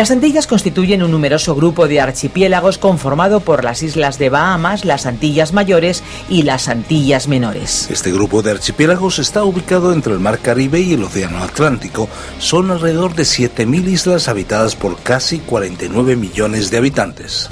Las 0.00 0.10
Antillas 0.10 0.46
constituyen 0.46 1.02
un 1.02 1.10
numeroso 1.10 1.54
grupo 1.54 1.86
de 1.86 2.00
archipiélagos 2.00 2.78
conformado 2.78 3.40
por 3.40 3.64
las 3.64 3.82
islas 3.82 4.18
de 4.18 4.30
Bahamas, 4.30 4.86
las 4.86 5.04
Antillas 5.04 5.52
Mayores 5.52 6.02
y 6.30 6.42
las 6.42 6.68
Antillas 6.68 7.28
Menores. 7.28 7.86
Este 7.90 8.10
grupo 8.10 8.40
de 8.40 8.52
archipiélagos 8.52 9.18
está 9.18 9.44
ubicado 9.44 9.92
entre 9.92 10.14
el 10.14 10.18
Mar 10.18 10.38
Caribe 10.38 10.80
y 10.80 10.94
el 10.94 11.04
Océano 11.04 11.42
Atlántico. 11.44 12.08
Son 12.38 12.70
alrededor 12.70 13.14
de 13.14 13.24
7.000 13.24 13.88
islas 13.88 14.28
habitadas 14.28 14.74
por 14.74 14.98
casi 15.02 15.38
49 15.40 16.16
millones 16.16 16.70
de 16.70 16.78
habitantes. 16.78 17.50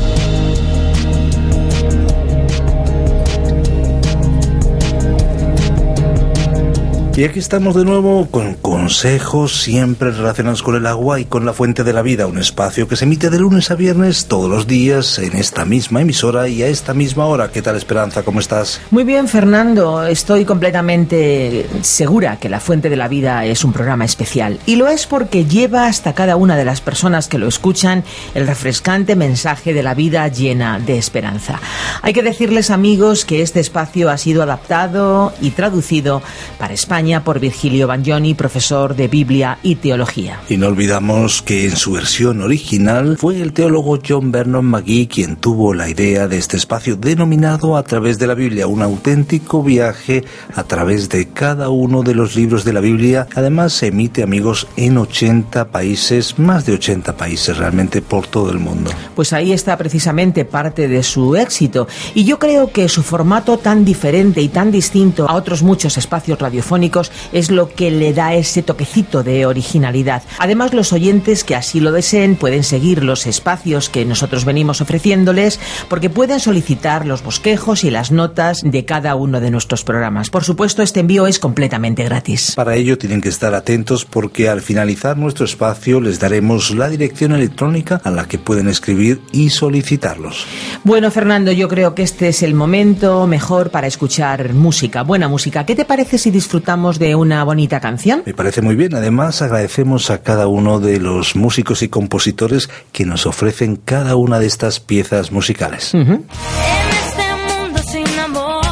Y 7.18 7.24
aquí 7.24 7.40
estamos 7.40 7.74
de 7.74 7.84
nuevo 7.84 8.28
con 8.30 8.54
consejos 8.54 9.62
siempre 9.62 10.12
relacionados 10.12 10.62
con 10.62 10.76
el 10.76 10.86
agua 10.86 11.18
y 11.18 11.24
con 11.24 11.44
la 11.44 11.52
fuente 11.52 11.82
de 11.82 11.92
la 11.92 12.02
vida, 12.02 12.28
un 12.28 12.38
espacio 12.38 12.86
que 12.86 12.94
se 12.94 13.06
emite 13.06 13.28
de 13.28 13.40
lunes 13.40 13.72
a 13.72 13.74
viernes 13.74 14.26
todos 14.26 14.48
los 14.48 14.68
días 14.68 15.18
en 15.18 15.34
esta 15.34 15.64
misma 15.64 16.00
emisora 16.00 16.46
y 16.46 16.62
a 16.62 16.68
esta 16.68 16.94
misma 16.94 17.26
hora. 17.26 17.50
¿Qué 17.50 17.60
tal 17.60 17.74
Esperanza? 17.74 18.22
¿Cómo 18.22 18.38
estás? 18.38 18.80
Muy 18.92 19.02
bien, 19.02 19.26
Fernando. 19.26 20.06
Estoy 20.06 20.44
completamente 20.44 21.66
segura 21.82 22.36
que 22.36 22.48
la 22.48 22.60
fuente 22.60 22.88
de 22.88 22.94
la 22.94 23.08
vida 23.08 23.44
es 23.44 23.64
un 23.64 23.72
programa 23.72 24.04
especial. 24.04 24.60
Y 24.64 24.76
lo 24.76 24.86
es 24.86 25.08
porque 25.08 25.44
lleva 25.44 25.86
hasta 25.86 26.12
cada 26.12 26.36
una 26.36 26.54
de 26.54 26.64
las 26.64 26.80
personas 26.80 27.26
que 27.26 27.38
lo 27.38 27.48
escuchan 27.48 28.04
el 28.36 28.46
refrescante 28.46 29.16
mensaje 29.16 29.74
de 29.74 29.82
la 29.82 29.94
vida 29.94 30.28
llena 30.28 30.78
de 30.78 30.98
esperanza. 30.98 31.58
Hay 32.00 32.12
que 32.12 32.22
decirles 32.22 32.70
amigos 32.70 33.24
que 33.24 33.42
este 33.42 33.58
espacio 33.58 34.08
ha 34.08 34.18
sido 34.18 34.40
adaptado 34.44 35.32
y 35.40 35.50
traducido 35.50 36.22
para 36.58 36.74
España 36.74 37.07
por 37.08 37.40
Virgilio 37.40 37.86
Bagnoni, 37.86 38.34
profesor 38.34 38.94
de 38.94 39.08
Biblia 39.08 39.58
y 39.62 39.76
Teología. 39.76 40.40
Y 40.48 40.58
no 40.58 40.66
olvidamos 40.66 41.40
que 41.40 41.64
en 41.64 41.76
su 41.76 41.92
versión 41.92 42.42
original 42.42 43.16
fue 43.18 43.40
el 43.40 43.54
teólogo 43.54 43.98
John 44.06 44.30
Vernon 44.30 44.66
McGee 44.66 45.08
quien 45.08 45.36
tuvo 45.36 45.72
la 45.72 45.88
idea 45.88 46.28
de 46.28 46.36
este 46.36 46.58
espacio 46.58 46.96
denominado 46.96 47.78
a 47.78 47.82
través 47.82 48.18
de 48.18 48.26
la 48.26 48.34
Biblia, 48.34 48.66
un 48.66 48.82
auténtico 48.82 49.62
viaje 49.62 50.24
a 50.54 50.64
través 50.64 51.08
de 51.08 51.28
cada 51.28 51.70
uno 51.70 52.02
de 52.02 52.14
los 52.14 52.36
libros 52.36 52.64
de 52.64 52.74
la 52.74 52.80
Biblia. 52.80 53.26
Además 53.34 53.72
se 53.72 53.86
emite 53.86 54.22
amigos 54.22 54.68
en 54.76 54.98
80 54.98 55.70
países, 55.70 56.38
más 56.38 56.66
de 56.66 56.74
80 56.74 57.16
países 57.16 57.56
realmente 57.56 58.02
por 58.02 58.26
todo 58.26 58.50
el 58.50 58.58
mundo. 58.58 58.90
Pues 59.16 59.32
ahí 59.32 59.52
está 59.52 59.78
precisamente 59.78 60.44
parte 60.44 60.88
de 60.88 61.02
su 61.02 61.36
éxito 61.36 61.88
y 62.14 62.24
yo 62.24 62.38
creo 62.38 62.70
que 62.70 62.88
su 62.90 63.02
formato 63.02 63.56
tan 63.56 63.84
diferente 63.84 64.42
y 64.42 64.48
tan 64.48 64.70
distinto 64.70 65.28
a 65.28 65.34
otros 65.34 65.62
muchos 65.62 65.96
espacios 65.96 66.38
radiofónicos 66.38 66.97
es 67.32 67.50
lo 67.50 67.68
que 67.68 67.90
le 67.90 68.12
da 68.12 68.34
ese 68.34 68.62
toquecito 68.62 69.22
de 69.22 69.46
originalidad. 69.46 70.22
Además, 70.38 70.74
los 70.74 70.92
oyentes 70.92 71.44
que 71.44 71.56
así 71.56 71.80
lo 71.80 71.92
deseen 71.92 72.36
pueden 72.36 72.64
seguir 72.64 73.04
los 73.04 73.26
espacios 73.26 73.88
que 73.88 74.04
nosotros 74.04 74.44
venimos 74.44 74.80
ofreciéndoles 74.80 75.60
porque 75.88 76.10
pueden 76.10 76.40
solicitar 76.40 77.06
los 77.06 77.22
bosquejos 77.22 77.84
y 77.84 77.90
las 77.90 78.10
notas 78.10 78.62
de 78.64 78.84
cada 78.84 79.14
uno 79.14 79.40
de 79.40 79.50
nuestros 79.50 79.84
programas. 79.84 80.30
Por 80.30 80.44
supuesto, 80.44 80.82
este 80.82 81.00
envío 81.00 81.26
es 81.26 81.38
completamente 81.38 82.04
gratis. 82.04 82.52
Para 82.56 82.76
ello 82.76 82.98
tienen 82.98 83.20
que 83.20 83.28
estar 83.28 83.54
atentos 83.54 84.04
porque 84.04 84.48
al 84.48 84.62
finalizar 84.62 85.16
nuestro 85.16 85.44
espacio 85.44 86.00
les 86.00 86.18
daremos 86.18 86.70
la 86.70 86.88
dirección 86.88 87.32
electrónica 87.32 88.00
a 88.04 88.10
la 88.10 88.26
que 88.26 88.38
pueden 88.38 88.68
escribir 88.68 89.20
y 89.32 89.50
solicitarlos. 89.50 90.46
Bueno, 90.84 91.10
Fernando, 91.10 91.52
yo 91.52 91.68
creo 91.68 91.94
que 91.94 92.02
este 92.02 92.28
es 92.28 92.42
el 92.42 92.54
momento 92.54 93.26
mejor 93.26 93.70
para 93.70 93.86
escuchar 93.86 94.54
música, 94.54 95.02
buena 95.02 95.28
música. 95.28 95.66
¿Qué 95.66 95.74
te 95.74 95.84
parece 95.84 96.18
si 96.18 96.30
disfrutamos 96.30 96.77
de 96.78 97.16
una 97.16 97.42
bonita 97.42 97.80
canción? 97.80 98.22
Me 98.24 98.34
parece 98.34 98.62
muy 98.62 98.76
bien. 98.76 98.94
Además, 98.94 99.42
agradecemos 99.42 100.10
a 100.10 100.22
cada 100.22 100.46
uno 100.46 100.78
de 100.78 101.00
los 101.00 101.34
músicos 101.34 101.82
y 101.82 101.88
compositores 101.88 102.70
que 102.92 103.04
nos 103.04 103.26
ofrecen 103.26 103.76
cada 103.76 104.14
una 104.14 104.38
de 104.38 104.46
estas 104.46 104.78
piezas 104.78 105.32
musicales. 105.32 105.92
En 105.92 106.08
este 106.08 107.26
mundo 107.48 107.82
sin 107.82 108.18
amor, 108.20 108.62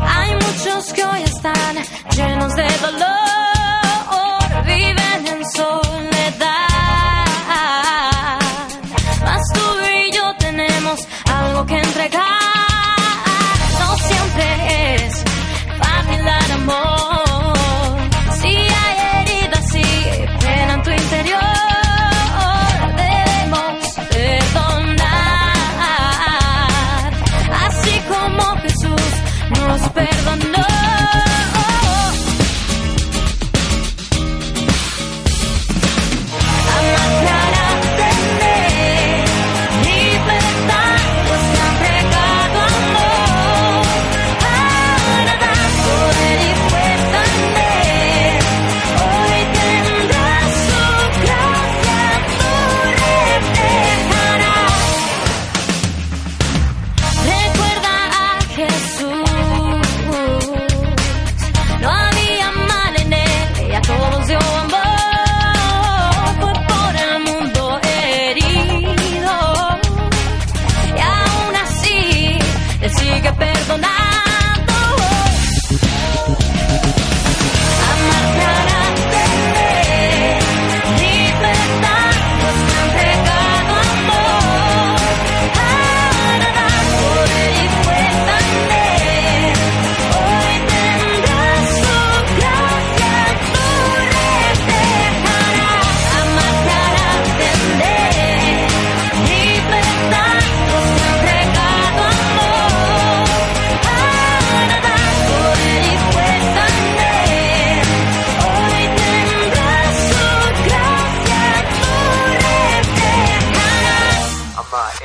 hay 0.00 0.34
muchos 0.34 0.92
que 0.92 1.04
hoy 1.04 1.22
están 1.22 1.76
llenos 2.16 2.56
de 2.56 2.66
dolor, 2.82 3.29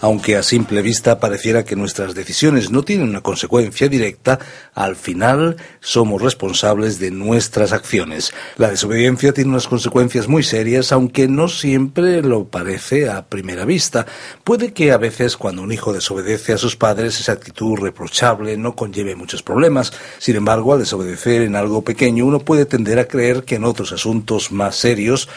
a 0.00 0.42
simple 0.44 0.80
vista 0.82 1.18
pareciera 1.18 1.64
que 1.64 1.74
nuestras 1.74 2.14
decisiones 2.14 2.70
no 2.70 2.82
tienen 2.82 3.08
una 3.08 3.20
consecuencia 3.20 3.88
directa, 3.88 4.38
al 4.74 4.94
final 4.94 5.56
somos 5.80 6.22
responsables 6.22 7.00
de 7.00 7.10
nuestras 7.10 7.72
acciones. 7.72 8.32
La 8.58 8.70
desobediencia 8.70 9.32
tiene 9.32 9.50
unas 9.50 9.66
consecuencias 9.66 10.28
muy 10.28 10.44
serias, 10.44 10.92
aunque 10.92 11.26
no 11.26 11.48
siempre 11.48 12.22
lo 12.22 12.44
parece 12.44 13.10
a 13.10 13.26
primera 13.26 13.64
vista. 13.64 14.06
Puede 14.44 14.72
que 14.72 14.92
a 14.92 14.98
veces 14.98 15.36
cuando 15.36 15.62
un 15.62 15.72
hijo 15.72 15.92
desobedece 15.92 16.52
a 16.52 16.58
sus 16.58 16.76
padres 16.76 17.18
esa 17.18 17.32
actitud 17.32 17.76
reprochable 17.78 18.56
no 18.56 18.76
conlleve 18.76 19.16
muchos 19.16 19.42
problemas. 19.42 19.92
Sin 20.18 20.36
embargo, 20.36 20.74
al 20.74 20.78
desobedecer 20.78 21.42
en 21.42 21.56
algo 21.56 21.82
pequeño 21.82 22.24
uno 22.24 22.38
puede 22.38 22.66
tender 22.66 23.00
a 23.00 23.08
creer 23.08 23.42
que 23.42 23.56
en 23.56 23.64
otros 23.64 23.90
asuntos 23.92 24.52
más 24.52 24.76
serios 24.76 25.28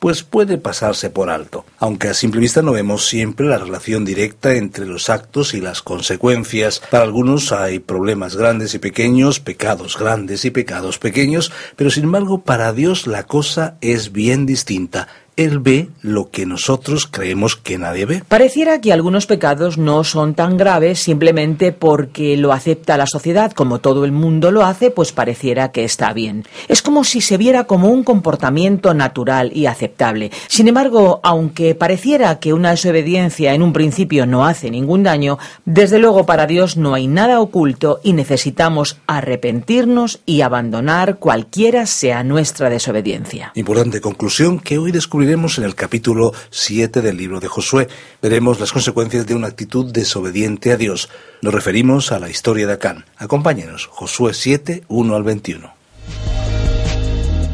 pues 0.00 0.24
puede 0.24 0.56
pasarse 0.58 1.10
por 1.10 1.30
alto, 1.30 1.64
aunque 1.78 2.08
a 2.08 2.14
simple 2.14 2.40
vista 2.40 2.62
no 2.62 2.72
vemos 2.72 3.06
siempre 3.06 3.46
la 3.46 3.58
relación 3.58 4.04
directa 4.04 4.54
entre 4.54 4.86
los 4.86 5.10
actos 5.10 5.54
y 5.54 5.60
las 5.60 5.82
consecuencias. 5.82 6.80
Para 6.90 7.04
algunos 7.04 7.52
hay 7.52 7.78
problemas 7.78 8.34
grandes 8.34 8.74
y 8.74 8.78
pequeños, 8.78 9.40
pecados 9.40 9.98
grandes 9.98 10.44
y 10.46 10.50
pecados 10.50 10.98
pequeños, 10.98 11.52
pero 11.76 11.90
sin 11.90 12.04
embargo 12.04 12.40
para 12.42 12.72
Dios 12.72 13.06
la 13.06 13.24
cosa 13.24 13.76
es 13.82 14.10
bien 14.10 14.46
distinta. 14.46 15.06
Él 15.40 15.58
ve 15.58 15.88
lo 16.02 16.30
que 16.30 16.44
nosotros 16.44 17.06
creemos 17.10 17.56
que 17.56 17.78
nadie 17.78 18.04
ve. 18.04 18.22
Pareciera 18.28 18.82
que 18.82 18.92
algunos 18.92 19.24
pecados 19.24 19.78
no 19.78 20.04
son 20.04 20.34
tan 20.34 20.58
graves 20.58 20.98
simplemente 20.98 21.72
porque 21.72 22.36
lo 22.36 22.52
acepta 22.52 22.98
la 22.98 23.06
sociedad, 23.06 23.52
como 23.52 23.78
todo 23.78 24.04
el 24.04 24.12
mundo 24.12 24.50
lo 24.50 24.66
hace, 24.66 24.90
pues 24.90 25.12
pareciera 25.12 25.72
que 25.72 25.84
está 25.84 26.12
bien. 26.12 26.44
Es 26.68 26.82
como 26.82 27.04
si 27.04 27.22
se 27.22 27.38
viera 27.38 27.64
como 27.64 27.88
un 27.88 28.04
comportamiento 28.04 28.92
natural 28.92 29.50
y 29.54 29.64
aceptable. 29.64 30.30
Sin 30.46 30.68
embargo, 30.68 31.20
aunque 31.22 31.74
pareciera 31.74 32.38
que 32.38 32.52
una 32.52 32.72
desobediencia 32.72 33.54
en 33.54 33.62
un 33.62 33.72
principio 33.72 34.26
no 34.26 34.44
hace 34.44 34.70
ningún 34.70 35.04
daño, 35.04 35.38
desde 35.64 35.98
luego 35.98 36.26
para 36.26 36.46
Dios 36.46 36.76
no 36.76 36.92
hay 36.92 37.06
nada 37.06 37.40
oculto 37.40 38.00
y 38.02 38.12
necesitamos 38.12 38.98
arrepentirnos 39.06 40.20
y 40.26 40.42
abandonar 40.42 41.16
cualquiera 41.16 41.86
sea 41.86 42.24
nuestra 42.24 42.68
desobediencia. 42.68 43.52
Importante 43.54 44.02
conclusión 44.02 44.58
que 44.58 44.76
hoy 44.76 44.92
descubriremos 44.92 45.29
en 45.32 45.62
el 45.64 45.76
capítulo 45.76 46.32
7 46.50 47.02
del 47.02 47.16
libro 47.16 47.38
de 47.38 47.46
Josué. 47.46 47.86
Veremos 48.20 48.58
las 48.58 48.72
consecuencias 48.72 49.28
de 49.28 49.36
una 49.36 49.46
actitud 49.46 49.92
desobediente 49.92 50.72
a 50.72 50.76
Dios. 50.76 51.08
Nos 51.40 51.54
referimos 51.54 52.10
a 52.10 52.18
la 52.18 52.28
historia 52.28 52.66
de 52.66 52.72
Acán. 52.72 53.04
Acompáñenos, 53.16 53.86
Josué 53.86 54.34
7, 54.34 54.82
1 54.88 55.14
al 55.14 55.22
21. 55.22 55.72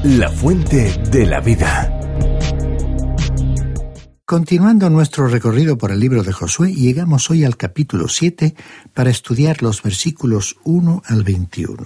La 0.05 0.31
fuente 0.31 0.99
de 1.11 1.27
la 1.27 1.41
vida. 1.41 1.93
Continuando 4.25 4.89
nuestro 4.89 5.29
recorrido 5.29 5.77
por 5.77 5.91
el 5.91 6.01
libro 6.01 6.23
de 6.23 6.33
Josué, 6.33 6.73
llegamos 6.73 7.29
hoy 7.29 7.45
al 7.45 7.59
capítulo 7.59 8.09
7 8.09 8.55
para 8.95 9.11
estudiar 9.11 9.63
los 9.63 9.83
versículos 9.83 10.57
1 10.65 11.03
al 11.05 11.25
21. 11.25 11.77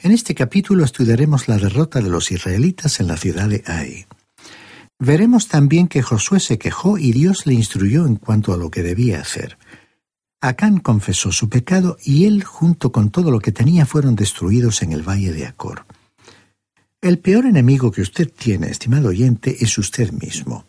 En 0.00 0.10
este 0.10 0.34
capítulo 0.34 0.84
estudiaremos 0.84 1.48
la 1.48 1.58
derrota 1.58 2.00
de 2.00 2.08
los 2.08 2.32
israelitas 2.32 2.98
en 2.98 3.08
la 3.08 3.18
ciudad 3.18 3.50
de 3.50 3.62
Ai. 3.66 4.06
Veremos 5.04 5.48
también 5.48 5.88
que 5.88 6.00
Josué 6.00 6.38
se 6.38 6.58
quejó 6.58 6.96
y 6.96 7.10
Dios 7.10 7.44
le 7.44 7.54
instruyó 7.54 8.06
en 8.06 8.14
cuanto 8.14 8.52
a 8.52 8.56
lo 8.56 8.70
que 8.70 8.84
debía 8.84 9.20
hacer. 9.20 9.58
Acán 10.40 10.78
confesó 10.78 11.32
su 11.32 11.48
pecado 11.48 11.96
y 12.04 12.26
él, 12.26 12.44
junto 12.44 12.92
con 12.92 13.10
todo 13.10 13.32
lo 13.32 13.40
que 13.40 13.50
tenía, 13.50 13.84
fueron 13.84 14.14
destruidos 14.14 14.80
en 14.80 14.92
el 14.92 15.02
valle 15.02 15.32
de 15.32 15.44
Acor. 15.44 15.86
El 17.00 17.18
peor 17.18 17.46
enemigo 17.46 17.90
que 17.90 18.00
usted 18.00 18.30
tiene, 18.30 18.68
estimado 18.68 19.08
oyente, 19.08 19.56
es 19.64 19.76
usted 19.76 20.12
mismo. 20.12 20.66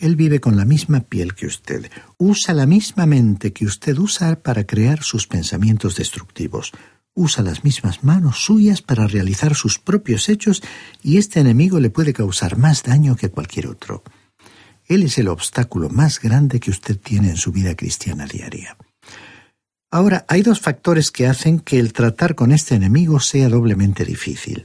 Él 0.00 0.16
vive 0.16 0.40
con 0.40 0.56
la 0.56 0.64
misma 0.64 1.02
piel 1.02 1.36
que 1.36 1.46
usted, 1.46 1.88
usa 2.16 2.54
la 2.54 2.66
misma 2.66 3.06
mente 3.06 3.52
que 3.52 3.64
usted 3.64 3.96
usa 3.96 4.40
para 4.42 4.64
crear 4.64 5.04
sus 5.04 5.28
pensamientos 5.28 5.94
destructivos 5.94 6.72
usa 7.18 7.42
las 7.42 7.64
mismas 7.64 8.04
manos 8.04 8.44
suyas 8.44 8.80
para 8.80 9.08
realizar 9.08 9.54
sus 9.56 9.78
propios 9.78 10.28
hechos 10.28 10.62
y 11.02 11.18
este 11.18 11.40
enemigo 11.40 11.80
le 11.80 11.90
puede 11.90 12.12
causar 12.12 12.56
más 12.56 12.84
daño 12.84 13.16
que 13.16 13.28
cualquier 13.28 13.66
otro. 13.66 14.04
Él 14.86 15.02
es 15.02 15.18
el 15.18 15.28
obstáculo 15.28 15.90
más 15.90 16.20
grande 16.20 16.60
que 16.60 16.70
usted 16.70 16.96
tiene 16.96 17.30
en 17.30 17.36
su 17.36 17.50
vida 17.50 17.74
cristiana 17.74 18.26
diaria. 18.26 18.76
Ahora, 19.90 20.24
hay 20.28 20.42
dos 20.42 20.60
factores 20.60 21.10
que 21.10 21.26
hacen 21.26 21.58
que 21.58 21.78
el 21.78 21.92
tratar 21.92 22.34
con 22.34 22.52
este 22.52 22.74
enemigo 22.74 23.20
sea 23.20 23.48
doblemente 23.48 24.04
difícil. 24.04 24.64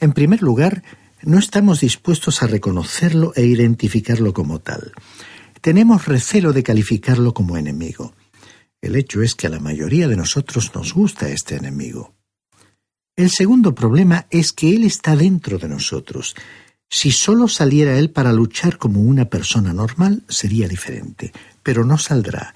En 0.00 0.12
primer 0.12 0.42
lugar, 0.42 0.82
no 1.22 1.38
estamos 1.38 1.80
dispuestos 1.80 2.42
a 2.42 2.46
reconocerlo 2.46 3.32
e 3.34 3.44
identificarlo 3.46 4.32
como 4.32 4.60
tal. 4.60 4.92
Tenemos 5.60 6.06
recelo 6.06 6.52
de 6.52 6.62
calificarlo 6.62 7.34
como 7.34 7.56
enemigo. 7.56 8.14
El 8.84 8.96
hecho 8.96 9.22
es 9.22 9.34
que 9.34 9.46
a 9.46 9.50
la 9.50 9.60
mayoría 9.60 10.08
de 10.08 10.16
nosotros 10.16 10.72
nos 10.74 10.92
gusta 10.92 11.30
este 11.30 11.56
enemigo. 11.56 12.12
El 13.16 13.30
segundo 13.30 13.74
problema 13.74 14.26
es 14.28 14.52
que 14.52 14.76
Él 14.76 14.84
está 14.84 15.16
dentro 15.16 15.56
de 15.56 15.70
nosotros. 15.70 16.34
Si 16.90 17.10
solo 17.10 17.48
saliera 17.48 17.98
Él 17.98 18.10
para 18.10 18.30
luchar 18.30 18.76
como 18.76 19.00
una 19.00 19.24
persona 19.24 19.72
normal, 19.72 20.22
sería 20.28 20.68
diferente, 20.68 21.32
pero 21.62 21.86
no 21.86 21.96
saldrá. 21.96 22.54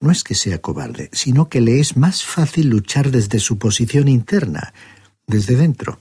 No 0.00 0.10
es 0.10 0.22
que 0.22 0.34
sea 0.34 0.60
cobarde, 0.60 1.08
sino 1.12 1.48
que 1.48 1.62
le 1.62 1.80
es 1.80 1.96
más 1.96 2.24
fácil 2.24 2.68
luchar 2.68 3.10
desde 3.10 3.40
su 3.40 3.56
posición 3.56 4.06
interna, 4.08 4.74
desde 5.26 5.56
dentro. 5.56 5.98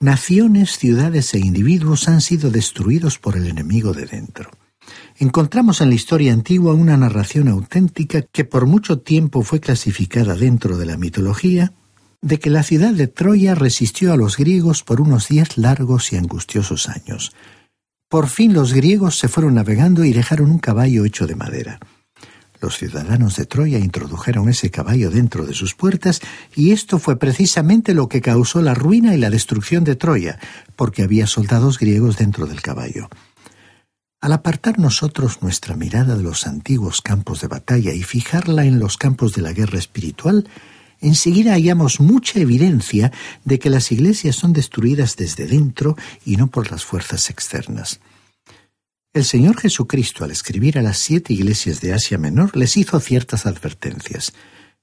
Naciones, 0.00 0.78
ciudades 0.78 1.34
e 1.34 1.38
individuos 1.38 2.08
han 2.08 2.22
sido 2.22 2.50
destruidos 2.50 3.18
por 3.18 3.36
el 3.36 3.46
enemigo 3.46 3.92
de 3.92 4.06
dentro 4.06 4.50
encontramos 5.18 5.80
en 5.80 5.88
la 5.88 5.94
historia 5.94 6.32
antigua 6.32 6.74
una 6.74 6.96
narración 6.96 7.48
auténtica 7.48 8.22
que 8.22 8.44
por 8.44 8.66
mucho 8.66 9.00
tiempo 9.00 9.42
fue 9.42 9.60
clasificada 9.60 10.34
dentro 10.34 10.76
de 10.78 10.86
la 10.86 10.96
mitología, 10.96 11.72
de 12.22 12.38
que 12.38 12.50
la 12.50 12.62
ciudad 12.62 12.92
de 12.92 13.08
Troya 13.08 13.54
resistió 13.54 14.12
a 14.12 14.16
los 14.16 14.36
griegos 14.36 14.82
por 14.82 15.00
unos 15.00 15.28
días 15.28 15.58
largos 15.58 16.12
y 16.12 16.16
angustiosos 16.16 16.88
años. 16.88 17.32
Por 18.08 18.28
fin 18.28 18.52
los 18.52 18.72
griegos 18.72 19.18
se 19.18 19.28
fueron 19.28 19.54
navegando 19.54 20.04
y 20.04 20.12
dejaron 20.12 20.50
un 20.50 20.58
caballo 20.58 21.04
hecho 21.04 21.26
de 21.26 21.34
madera. 21.34 21.80
Los 22.60 22.78
ciudadanos 22.78 23.36
de 23.36 23.46
Troya 23.46 23.78
introdujeron 23.78 24.48
ese 24.48 24.70
caballo 24.70 25.10
dentro 25.10 25.44
de 25.44 25.54
sus 25.54 25.74
puertas 25.74 26.20
y 26.54 26.72
esto 26.72 26.98
fue 26.98 27.18
precisamente 27.18 27.94
lo 27.94 28.08
que 28.08 28.22
causó 28.22 28.62
la 28.62 28.74
ruina 28.74 29.14
y 29.14 29.18
la 29.18 29.30
destrucción 29.30 29.84
de 29.84 29.96
Troya, 29.96 30.38
porque 30.74 31.02
había 31.02 31.26
soldados 31.26 31.78
griegos 31.78 32.16
dentro 32.16 32.46
del 32.46 32.62
caballo. 32.62 33.08
Al 34.26 34.32
apartar 34.32 34.80
nosotros 34.80 35.40
nuestra 35.40 35.76
mirada 35.76 36.16
de 36.16 36.22
los 36.24 36.48
antiguos 36.48 37.00
campos 37.00 37.42
de 37.42 37.46
batalla 37.46 37.92
y 37.92 38.02
fijarla 38.02 38.64
en 38.64 38.80
los 38.80 38.96
campos 38.96 39.34
de 39.34 39.40
la 39.40 39.52
guerra 39.52 39.78
espiritual, 39.78 40.48
enseguida 41.00 41.52
hallamos 41.52 42.00
mucha 42.00 42.40
evidencia 42.40 43.12
de 43.44 43.60
que 43.60 43.70
las 43.70 43.92
iglesias 43.92 44.34
son 44.34 44.52
destruidas 44.52 45.14
desde 45.14 45.46
dentro 45.46 45.96
y 46.24 46.38
no 46.38 46.48
por 46.48 46.72
las 46.72 46.84
fuerzas 46.84 47.30
externas. 47.30 48.00
El 49.14 49.24
Señor 49.24 49.60
Jesucristo, 49.60 50.24
al 50.24 50.32
escribir 50.32 50.76
a 50.76 50.82
las 50.82 50.98
siete 50.98 51.32
iglesias 51.32 51.80
de 51.80 51.92
Asia 51.92 52.18
Menor, 52.18 52.56
les 52.56 52.76
hizo 52.76 52.98
ciertas 52.98 53.46
advertencias. 53.46 54.32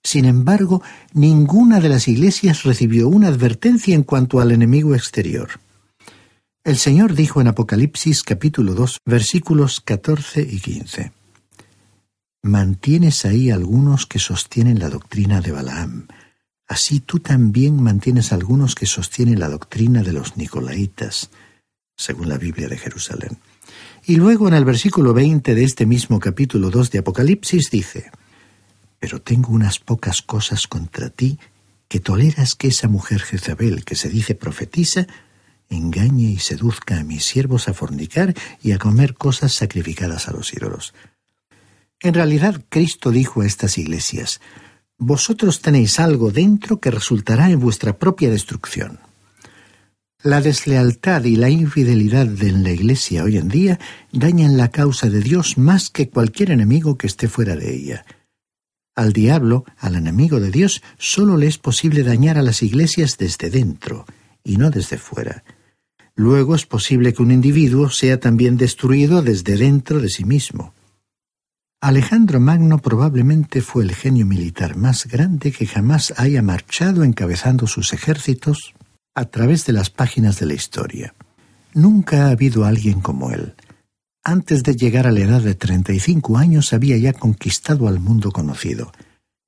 Sin 0.01 0.23
embargo, 0.23 0.81
ninguna 1.11 1.81
de 1.81 1.89
las 1.89 2.07
iglesias 2.07 2.63
recibió 2.63 3.09
una 3.09 3.27
advertencia 3.27 3.93
en 3.93 4.03
cuanto 4.03 4.39
al 4.39 4.53
enemigo 4.53 4.95
exterior. 4.95 5.59
El 6.65 6.77
Señor 6.77 7.13
dijo 7.13 7.41
en 7.41 7.49
Apocalipsis 7.49 8.23
capítulo 8.23 8.73
2 8.73 8.99
versículos 9.05 9.81
14 9.81 10.47
y 10.49 10.61
15. 10.61 11.11
Mantienes 12.41 13.25
ahí 13.25 13.51
algunos 13.51 14.05
que 14.05 14.17
sostienen 14.17 14.79
la 14.79 14.87
doctrina 14.87 15.41
de 15.41 15.51
Balaam. 15.51 16.07
Así 16.65 17.01
tú 17.01 17.19
también 17.19 17.83
mantienes 17.83 18.31
algunos 18.31 18.75
que 18.75 18.85
sostienen 18.85 19.41
la 19.41 19.49
doctrina 19.49 20.03
de 20.03 20.13
los 20.13 20.37
Nicolaitas, 20.37 21.31
según 21.97 22.29
la 22.29 22.37
Biblia 22.37 22.69
de 22.69 22.77
Jerusalén. 22.77 23.39
Y 24.05 24.15
luego 24.15 24.47
en 24.47 24.53
el 24.53 24.63
versículo 24.63 25.13
20 25.13 25.55
de 25.55 25.65
este 25.65 25.85
mismo 25.85 26.17
capítulo 26.21 26.69
2 26.69 26.91
de 26.91 26.99
Apocalipsis 26.99 27.71
dice, 27.71 28.09
Pero 28.99 29.21
tengo 29.21 29.51
unas 29.51 29.79
pocas 29.79 30.21
cosas 30.21 30.67
contra 30.67 31.09
ti, 31.09 31.39
que 31.89 31.99
toleras 31.99 32.55
que 32.55 32.69
esa 32.69 32.87
mujer 32.87 33.19
Jezabel, 33.19 33.83
que 33.83 33.95
se 33.95 34.07
dice 34.07 34.33
profetisa, 34.33 35.07
engañe 35.69 36.31
y 36.31 36.39
seduzca 36.39 36.99
a 36.99 37.03
mis 37.03 37.25
siervos 37.25 37.67
a 37.67 37.73
fornicar 37.73 38.33
y 38.61 38.71
a 38.71 38.77
comer 38.77 39.15
cosas 39.15 39.53
sacrificadas 39.53 40.27
a 40.27 40.31
los 40.31 40.53
ídolos. 40.53 40.93
En 41.99 42.13
realidad, 42.13 42.61
Cristo 42.69 43.11
dijo 43.11 43.41
a 43.41 43.45
estas 43.45 43.77
iglesias, 43.77 44.41
Vosotros 44.97 45.61
tenéis 45.61 45.99
algo 45.99 46.31
dentro 46.31 46.79
que 46.79 46.91
resultará 46.91 47.49
en 47.49 47.59
vuestra 47.59 47.97
propia 47.97 48.29
destrucción. 48.29 48.99
La 50.21 50.39
deslealtad 50.39 51.23
y 51.25 51.35
la 51.35 51.49
infidelidad 51.49 52.25
de 52.25 52.51
la 52.51 52.71
Iglesia 52.71 53.23
hoy 53.23 53.37
en 53.37 53.49
día 53.49 53.79
dañan 54.11 54.55
la 54.55 54.69
causa 54.69 55.09
de 55.09 55.19
Dios 55.19 55.57
más 55.57 55.89
que 55.89 56.09
cualquier 56.09 56.51
enemigo 56.51 56.97
que 56.97 57.07
esté 57.07 57.27
fuera 57.27 57.55
de 57.55 57.75
ella. 57.75 58.05
Al 58.95 59.11
diablo, 59.11 59.65
al 59.77 59.95
enemigo 59.95 60.39
de 60.39 60.51
Dios, 60.51 60.81
solo 60.97 61.35
le 61.35 61.47
es 61.47 61.57
posible 61.57 62.03
dañar 62.03 62.37
a 62.37 62.43
las 62.43 62.63
iglesias 62.63 63.17
desde 63.17 63.49
dentro 63.49 64.05
y 64.43 64.57
no 64.57 64.69
desde 64.69 64.97
fuera. 64.97 65.43
Luego 66.15 66.55
es 66.55 66.65
posible 66.65 67.13
que 67.13 67.23
un 67.23 67.31
individuo 67.31 67.89
sea 67.89 68.19
también 68.19 68.57
destruido 68.57 69.21
desde 69.21 69.57
dentro 69.57 69.99
de 69.99 70.09
sí 70.09 70.25
mismo. 70.25 70.73
Alejandro 71.81 72.39
Magno 72.39 72.77
probablemente 72.77 73.61
fue 73.61 73.83
el 73.83 73.93
genio 73.93 74.25
militar 74.25 74.77
más 74.77 75.05
grande 75.05 75.51
que 75.51 75.65
jamás 75.65 76.13
haya 76.17 76.41
marchado 76.41 77.03
encabezando 77.03 77.67
sus 77.67 77.91
ejércitos 77.93 78.73
a 79.15 79.25
través 79.25 79.65
de 79.65 79.73
las 79.73 79.89
páginas 79.89 80.39
de 80.39 80.45
la 80.45 80.53
historia. 80.53 81.13
Nunca 81.73 82.27
ha 82.27 82.29
habido 82.29 82.65
alguien 82.65 83.01
como 83.01 83.31
él. 83.31 83.55
Antes 84.23 84.63
de 84.63 84.75
llegar 84.75 85.07
a 85.07 85.11
la 85.11 85.19
edad 85.19 85.41
de 85.41 85.55
35 85.55 86.37
años 86.37 86.71
había 86.71 86.97
ya 86.97 87.11
conquistado 87.11 87.89
al 87.89 87.99
mundo 87.99 88.31
conocido. 88.31 88.93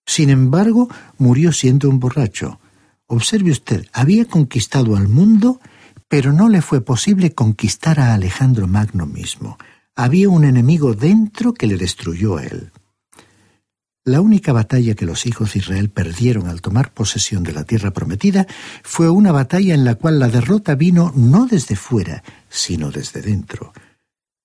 Sin 0.06 0.30
embargo, 0.30 0.90
murió 1.18 1.54
siendo 1.54 1.90
un 1.90 2.00
borracho. 2.00 2.60
Observe 3.08 3.52
usted, 3.52 3.88
había 3.94 4.26
conquistado 4.26 4.96
al 4.96 5.08
mundo, 5.08 5.60
pero 6.08 6.34
no 6.34 6.50
le 6.50 6.62
fue 6.62 6.82
posible 6.82 7.34
conquistar 7.34 8.00
a 8.00 8.14
Alejandro 8.14 8.68
Magno 8.68 9.06
mismo 9.06 9.58
había 9.96 10.30
un 10.30 10.44
enemigo 10.44 10.94
dentro 10.94 11.54
que 11.54 11.68
le 11.68 11.78
destruyó 11.78 12.38
a 12.38 12.44
él. 12.44 12.72
La 14.04 14.22
única 14.22 14.54
batalla 14.54 14.94
que 14.94 15.06
los 15.06 15.26
hijos 15.26 15.54
de 15.54 15.60
Israel 15.60 15.90
perdieron 15.90 16.48
al 16.48 16.62
tomar 16.62 16.94
posesión 16.94 17.44
de 17.44 17.54
la 17.54 17.64
tierra 17.64 17.92
prometida 17.92 18.46
fue 18.84 19.10
una 19.10 19.32
batalla 19.32 19.74
en 19.74 19.84
la 19.84 19.96
cual 19.96 20.20
la 20.20 20.28
derrota 20.28 20.76
vino 20.76 21.12
no 21.16 21.48
desde 21.48 21.76
fuera, 21.76 22.24
sino 22.48 22.92
desde 22.92 23.22
dentro. 23.22 23.74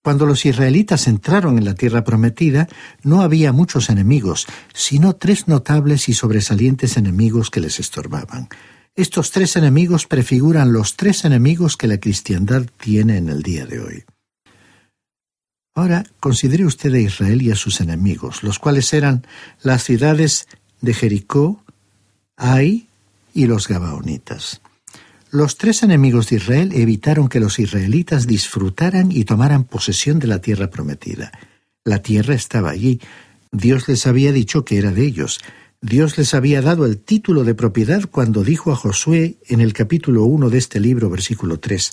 Cuando 0.02 0.24
los 0.24 0.46
israelitas 0.46 1.06
entraron 1.08 1.58
en 1.58 1.66
la 1.66 1.74
tierra 1.74 2.04
prometida, 2.04 2.68
no 3.02 3.20
había 3.20 3.52
muchos 3.52 3.90
enemigos, 3.90 4.46
sino 4.72 5.16
tres 5.16 5.46
notables 5.46 6.08
y 6.08 6.14
sobresalientes 6.14 6.96
enemigos 6.96 7.50
que 7.50 7.60
les 7.60 7.78
estorbaban. 7.80 8.48
Estos 8.96 9.30
tres 9.30 9.56
enemigos 9.56 10.06
prefiguran 10.06 10.72
los 10.72 10.96
tres 10.96 11.24
enemigos 11.24 11.76
que 11.76 11.86
la 11.86 11.98
cristiandad 11.98 12.64
tiene 12.78 13.18
en 13.18 13.28
el 13.28 13.42
día 13.42 13.66
de 13.66 13.80
hoy. 13.80 14.04
Ahora 15.74 16.04
considere 16.18 16.64
usted 16.64 16.92
a 16.94 16.98
Israel 16.98 17.42
y 17.42 17.50
a 17.50 17.56
sus 17.56 17.80
enemigos, 17.80 18.42
los 18.42 18.58
cuales 18.58 18.92
eran 18.92 19.26
las 19.62 19.84
ciudades 19.84 20.48
de 20.80 20.94
Jericó, 20.94 21.62
Ai 22.36 22.88
y 23.34 23.46
los 23.46 23.68
Gabaonitas. 23.68 24.60
Los 25.32 25.56
tres 25.56 25.84
enemigos 25.84 26.28
de 26.28 26.36
Israel 26.36 26.72
evitaron 26.74 27.28
que 27.28 27.38
los 27.38 27.60
israelitas 27.60 28.26
disfrutaran 28.26 29.12
y 29.12 29.24
tomaran 29.24 29.62
posesión 29.62 30.18
de 30.18 30.26
la 30.26 30.40
tierra 30.40 30.70
prometida. 30.70 31.30
La 31.84 32.02
tierra 32.02 32.34
estaba 32.34 32.70
allí. 32.70 33.00
Dios 33.52 33.86
les 33.86 34.08
había 34.08 34.32
dicho 34.32 34.64
que 34.64 34.78
era 34.78 34.90
de 34.90 35.06
ellos. 35.06 35.38
Dios 35.80 36.18
les 36.18 36.34
había 36.34 36.62
dado 36.62 36.84
el 36.84 36.98
título 36.98 37.44
de 37.44 37.54
propiedad 37.54 38.02
cuando 38.10 38.42
dijo 38.42 38.72
a 38.72 38.76
Josué 38.76 39.36
en 39.46 39.60
el 39.60 39.72
capítulo 39.72 40.24
1 40.24 40.50
de 40.50 40.58
este 40.58 40.80
libro, 40.80 41.08
versículo 41.08 41.60
3, 41.60 41.92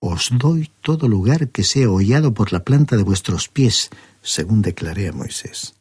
os 0.00 0.28
doy 0.30 0.70
todo 0.82 1.08
lugar 1.08 1.48
que 1.48 1.64
sea 1.64 1.88
hollado 1.88 2.34
por 2.34 2.52
la 2.52 2.62
planta 2.62 2.98
de 2.98 3.04
vuestros 3.04 3.48
pies, 3.48 3.88
según 4.20 4.60
declaré 4.60 5.08
a 5.08 5.12
Moisés. 5.12 5.74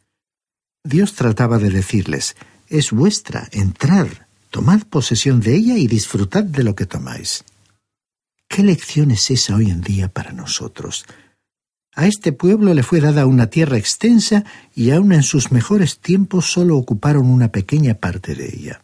Dios 0.81 1.13
trataba 1.13 1.59
de 1.59 1.69
decirles, 1.69 2.37
es 2.69 2.91
vuestra, 2.91 3.49
entrad, 3.51 4.07
tomad 4.53 4.83
posesión 4.83 5.39
de 5.39 5.55
ella 5.55 5.77
y 5.77 5.87
disfrutad 5.87 6.43
de 6.43 6.63
lo 6.63 6.75
que 6.75 6.85
tomáis. 6.85 7.43
¿Qué 8.47 8.61
lección 8.61 9.09
es 9.09 9.31
esa 9.31 9.55
hoy 9.55 9.71
en 9.71 9.81
día 9.81 10.09
para 10.09 10.31
nosotros? 10.31 11.05
A 11.95 12.05
este 12.05 12.33
pueblo 12.33 12.75
le 12.75 12.83
fue 12.83 13.01
dada 13.01 13.25
una 13.25 13.47
tierra 13.47 13.79
extensa 13.79 14.45
y 14.75 14.91
aun 14.91 15.11
en 15.11 15.23
sus 15.23 15.51
mejores 15.51 15.97
tiempos 15.97 16.51
solo 16.51 16.77
ocuparon 16.77 17.31
una 17.31 17.47
pequeña 17.47 17.95
parte 17.95 18.35
de 18.35 18.45
ella. 18.45 18.81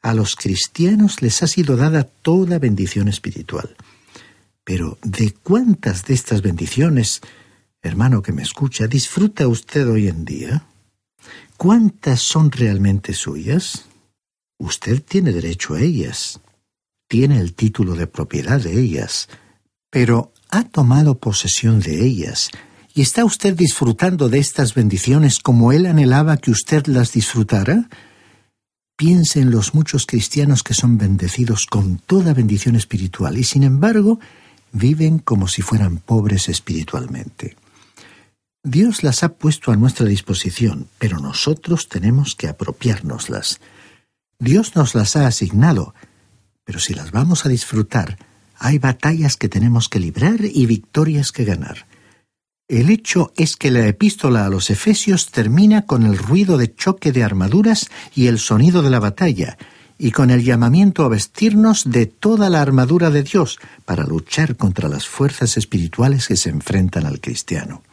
A 0.00 0.14
los 0.14 0.36
cristianos 0.36 1.22
les 1.22 1.42
ha 1.42 1.48
sido 1.48 1.76
dada 1.76 2.04
toda 2.04 2.60
bendición 2.60 3.08
espiritual. 3.08 3.76
Pero 4.62 4.96
¿de 5.02 5.32
cuántas 5.32 6.04
de 6.04 6.14
estas 6.14 6.40
bendiciones, 6.40 7.20
hermano 7.82 8.22
que 8.22 8.32
me 8.32 8.42
escucha, 8.42 8.86
disfruta 8.86 9.48
usted 9.48 9.88
hoy 9.88 10.06
en 10.06 10.24
día? 10.24 10.66
¿Cuántas 11.56 12.20
son 12.20 12.52
realmente 12.52 13.12
suyas? 13.12 13.86
Usted 14.62 15.02
tiene 15.02 15.32
derecho 15.32 15.74
a 15.74 15.80
ellas, 15.80 16.38
tiene 17.08 17.40
el 17.40 17.52
título 17.52 17.96
de 17.96 18.06
propiedad 18.06 18.60
de 18.60 18.80
ellas, 18.80 19.28
pero 19.90 20.32
¿ha 20.50 20.62
tomado 20.62 21.18
posesión 21.18 21.80
de 21.80 22.06
ellas? 22.06 22.48
¿Y 22.94 23.02
está 23.02 23.24
usted 23.24 23.56
disfrutando 23.56 24.28
de 24.28 24.38
estas 24.38 24.74
bendiciones 24.74 25.40
como 25.40 25.72
él 25.72 25.86
anhelaba 25.86 26.36
que 26.36 26.52
usted 26.52 26.86
las 26.86 27.10
disfrutara? 27.10 27.88
Piense 28.96 29.40
en 29.40 29.50
los 29.50 29.74
muchos 29.74 30.06
cristianos 30.06 30.62
que 30.62 30.74
son 30.74 30.96
bendecidos 30.96 31.66
con 31.66 31.98
toda 31.98 32.32
bendición 32.32 32.76
espiritual 32.76 33.38
y 33.38 33.42
sin 33.42 33.64
embargo 33.64 34.20
viven 34.70 35.18
como 35.18 35.48
si 35.48 35.62
fueran 35.62 35.98
pobres 35.98 36.48
espiritualmente. 36.48 37.56
Dios 38.62 39.02
las 39.02 39.24
ha 39.24 39.34
puesto 39.34 39.72
a 39.72 39.76
nuestra 39.76 40.06
disposición, 40.06 40.86
pero 41.00 41.18
nosotros 41.18 41.88
tenemos 41.88 42.36
que 42.36 42.46
apropiárnoslas. 42.46 43.58
Dios 44.42 44.74
nos 44.74 44.96
las 44.96 45.14
ha 45.14 45.28
asignado, 45.28 45.94
pero 46.64 46.80
si 46.80 46.94
las 46.94 47.12
vamos 47.12 47.46
a 47.46 47.48
disfrutar, 47.48 48.18
hay 48.58 48.78
batallas 48.78 49.36
que 49.36 49.48
tenemos 49.48 49.88
que 49.88 50.00
librar 50.00 50.40
y 50.42 50.66
victorias 50.66 51.30
que 51.30 51.44
ganar. 51.44 51.86
El 52.66 52.90
hecho 52.90 53.32
es 53.36 53.54
que 53.54 53.70
la 53.70 53.86
epístola 53.86 54.44
a 54.44 54.48
los 54.48 54.68
Efesios 54.68 55.30
termina 55.30 55.86
con 55.86 56.04
el 56.04 56.18
ruido 56.18 56.58
de 56.58 56.74
choque 56.74 57.12
de 57.12 57.22
armaduras 57.22 57.88
y 58.16 58.26
el 58.26 58.40
sonido 58.40 58.82
de 58.82 58.90
la 58.90 58.98
batalla, 58.98 59.58
y 59.96 60.10
con 60.10 60.28
el 60.30 60.42
llamamiento 60.42 61.04
a 61.04 61.08
vestirnos 61.08 61.88
de 61.88 62.06
toda 62.06 62.50
la 62.50 62.62
armadura 62.62 63.10
de 63.10 63.22
Dios 63.22 63.60
para 63.84 64.02
luchar 64.02 64.56
contra 64.56 64.88
las 64.88 65.06
fuerzas 65.06 65.56
espirituales 65.56 66.26
que 66.26 66.36
se 66.36 66.50
enfrentan 66.50 67.06
al 67.06 67.20
cristiano. 67.20 67.84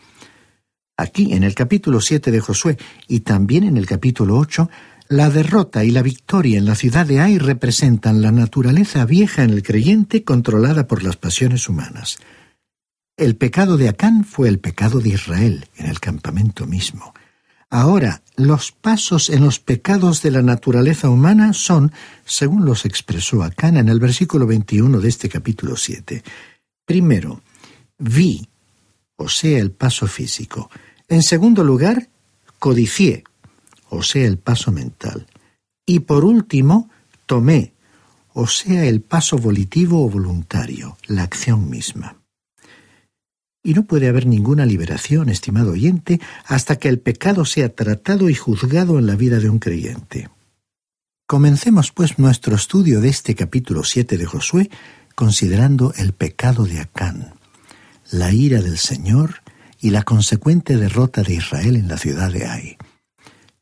Aquí, 0.97 1.31
en 1.31 1.43
el 1.43 1.53
capítulo 1.53 2.01
7 2.01 2.31
de 2.31 2.39
Josué 2.39 2.77
y 3.07 3.19
también 3.19 3.65
en 3.65 3.77
el 3.77 3.85
capítulo 3.85 4.37
8, 4.37 4.69
la 5.09 5.31
derrota 5.31 5.83
y 5.83 5.89
la 5.89 6.03
victoria 6.03 6.59
en 6.59 6.65
la 6.65 6.75
ciudad 6.75 7.03
de 7.03 7.19
Ai 7.19 7.39
representan 7.39 8.21
la 8.21 8.31
naturaleza 8.31 9.05
vieja 9.05 9.43
en 9.43 9.49
el 9.49 9.63
creyente 9.63 10.23
controlada 10.23 10.85
por 10.85 11.03
las 11.03 11.17
pasiones 11.17 11.67
humanas. 11.67 12.19
El 13.17 13.35
pecado 13.35 13.75
de 13.75 13.89
Acán 13.89 14.23
fue 14.23 14.47
el 14.47 14.59
pecado 14.59 14.99
de 14.99 15.09
Israel 15.09 15.67
en 15.77 15.87
el 15.87 15.99
campamento 15.99 16.67
mismo. 16.67 17.15
Ahora, 17.71 18.21
los 18.35 18.71
pasos 18.71 19.29
en 19.29 19.43
los 19.43 19.59
pecados 19.59 20.21
de 20.21 20.29
la 20.29 20.43
naturaleza 20.43 21.09
humana 21.09 21.53
son, 21.53 21.91
según 22.23 22.65
los 22.65 22.85
expresó 22.85 23.41
Acán 23.41 23.77
en 23.77 23.89
el 23.89 23.99
versículo 23.99 24.45
21 24.45 25.01
de 25.01 25.09
este 25.09 25.27
capítulo 25.27 25.75
7. 25.75 26.23
Primero, 26.85 27.41
vi, 27.97 28.47
o 29.15 29.27
sea, 29.27 29.57
el 29.57 29.71
paso 29.71 30.05
físico. 30.05 30.69
En 31.07 31.23
segundo 31.23 31.63
lugar, 31.63 32.09
codicié, 32.59 33.23
o 33.89 34.03
sea, 34.03 34.25
el 34.25 34.37
paso 34.37 34.71
mental. 34.71 35.27
Y 35.85 36.01
por 36.01 36.25
último, 36.25 36.89
tomé, 37.25 37.73
o 38.33 38.47
sea, 38.47 38.85
el 38.85 39.01
paso 39.01 39.37
volitivo 39.37 40.05
o 40.05 40.09
voluntario, 40.09 40.97
la 41.07 41.23
acción 41.23 41.69
misma. 41.69 42.17
Y 43.63 43.73
no 43.73 43.83
puede 43.85 44.07
haber 44.07 44.25
ninguna 44.25 44.65
liberación, 44.65 45.29
estimado 45.29 45.71
oyente, 45.71 46.21
hasta 46.45 46.77
que 46.77 46.87
el 46.87 46.99
pecado 46.99 47.43
sea 47.45 47.73
tratado 47.73 48.29
y 48.29 48.35
juzgado 48.35 48.97
en 48.99 49.07
la 49.07 49.15
vida 49.15 49.39
de 49.39 49.49
un 49.49 49.59
creyente. 49.59 50.29
Comencemos 51.27 51.91
pues 51.91 52.17
nuestro 52.17 52.55
estudio 52.55 53.01
de 53.01 53.09
este 53.09 53.35
capítulo 53.35 53.83
7 53.83 54.17
de 54.17 54.25
Josué 54.25 54.69
considerando 55.13 55.93
el 55.97 56.13
pecado 56.13 56.63
de 56.65 56.79
Acán, 56.79 57.33
la 58.09 58.31
ira 58.31 58.61
del 58.61 58.77
Señor 58.77 59.41
y 59.81 59.89
la 59.89 60.03
consecuente 60.03 60.77
derrota 60.77 61.23
de 61.23 61.33
Israel 61.33 61.75
en 61.75 61.87
la 61.89 61.97
ciudad 61.97 62.31
de 62.31 62.45
Ai. 62.45 62.77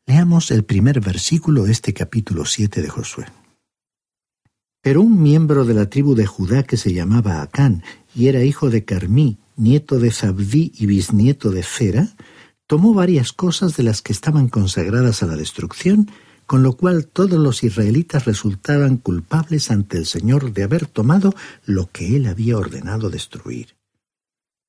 Leamos 0.08 0.50
el 0.52 0.64
primer 0.64 1.00
versículo 1.00 1.64
de 1.64 1.72
este 1.72 1.92
capítulo 1.92 2.46
7 2.46 2.80
de 2.80 2.88
Josué. 2.88 3.26
Pero 4.80 5.02
un 5.02 5.22
miembro 5.22 5.66
de 5.66 5.74
la 5.74 5.90
tribu 5.90 6.14
de 6.14 6.24
Judá 6.24 6.62
que 6.62 6.78
se 6.78 6.94
llamaba 6.94 7.42
Acán 7.42 7.82
y 8.14 8.28
era 8.28 8.42
hijo 8.42 8.70
de 8.70 8.86
Carmí, 8.86 9.36
nieto 9.56 9.98
de 9.98 10.10
Zabdí 10.10 10.72
y 10.78 10.86
bisnieto 10.86 11.50
de 11.50 11.62
Cera, 11.62 12.08
tomó 12.66 12.94
varias 12.94 13.34
cosas 13.34 13.76
de 13.76 13.82
las 13.82 14.00
que 14.00 14.14
estaban 14.14 14.48
consagradas 14.48 15.22
a 15.22 15.26
la 15.26 15.36
destrucción, 15.36 16.10
con 16.46 16.62
lo 16.62 16.72
cual 16.78 17.06
todos 17.06 17.38
los 17.38 17.62
israelitas 17.62 18.24
resultaban 18.24 18.96
culpables 18.96 19.70
ante 19.70 19.98
el 19.98 20.06
Señor 20.06 20.54
de 20.54 20.62
haber 20.62 20.86
tomado 20.86 21.34
lo 21.66 21.90
que 21.90 22.16
él 22.16 22.28
había 22.28 22.56
ordenado 22.56 23.10
destruir. 23.10 23.76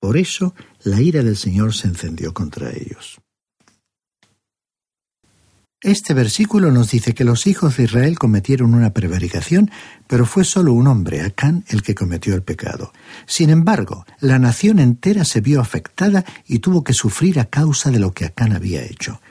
Por 0.01 0.17
eso 0.17 0.53
la 0.83 0.99
ira 1.01 1.23
del 1.23 1.37
Señor 1.37 1.73
se 1.73 1.87
encendió 1.87 2.33
contra 2.33 2.71
ellos. 2.71 3.21
Este 5.81 6.13
versículo 6.13 6.71
nos 6.71 6.91
dice 6.91 7.13
que 7.13 7.23
los 7.23 7.47
hijos 7.47 7.77
de 7.77 7.83
Israel 7.83 8.19
cometieron 8.19 8.73
una 8.73 8.91
prevaricación, 8.91 9.71
pero 10.07 10.25
fue 10.25 10.43
solo 10.43 10.73
un 10.73 10.87
hombre, 10.87 11.21
Acán, 11.21 11.63
el 11.69 11.83
que 11.83 11.95
cometió 11.95 12.35
el 12.35 12.43
pecado. 12.43 12.91
Sin 13.25 13.49
embargo, 13.49 14.05
la 14.19 14.39
nación 14.39 14.79
entera 14.79 15.23
se 15.23 15.39
vio 15.39 15.61
afectada 15.61 16.25
y 16.45 16.59
tuvo 16.59 16.83
que 16.83 16.91
sufrir 16.91 17.39
a 17.39 17.45
causa 17.45 17.91
de 17.91 17.99
lo 17.99 18.11
que 18.11 18.25
Acán 18.25 18.51
había 18.51 18.83
hecho. 18.83 19.21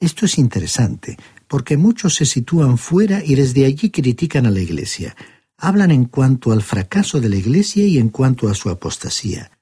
Esto 0.00 0.26
es 0.26 0.38
interesante, 0.38 1.16
porque 1.46 1.76
muchos 1.76 2.16
se 2.16 2.26
sitúan 2.26 2.76
fuera 2.76 3.22
y 3.24 3.36
desde 3.36 3.64
allí 3.64 3.90
critican 3.90 4.46
a 4.46 4.50
la 4.50 4.60
Iglesia. 4.60 5.14
Hablan 5.56 5.92
en 5.92 6.06
cuanto 6.06 6.50
al 6.50 6.62
fracaso 6.62 7.20
de 7.20 7.28
la 7.28 7.36
Iglesia 7.36 7.86
y 7.86 7.98
en 7.98 8.08
cuanto 8.08 8.48
a 8.48 8.54
su 8.54 8.68
apostasía. 8.68 9.52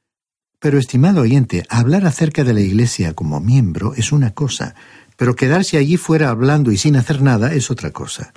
Pero, 0.58 0.78
estimado 0.78 1.20
oyente, 1.20 1.64
hablar 1.68 2.06
acerca 2.06 2.42
de 2.42 2.54
la 2.54 2.60
Iglesia 2.60 3.12
como 3.12 3.40
miembro 3.40 3.92
es 3.94 4.12
una 4.12 4.32
cosa, 4.32 4.74
pero 5.16 5.36
quedarse 5.36 5.78
allí 5.78 5.96
fuera 5.96 6.30
hablando 6.30 6.72
y 6.72 6.78
sin 6.78 6.96
hacer 6.96 7.22
nada 7.22 7.52
es 7.52 7.70
otra 7.70 7.90
cosa. 7.90 8.32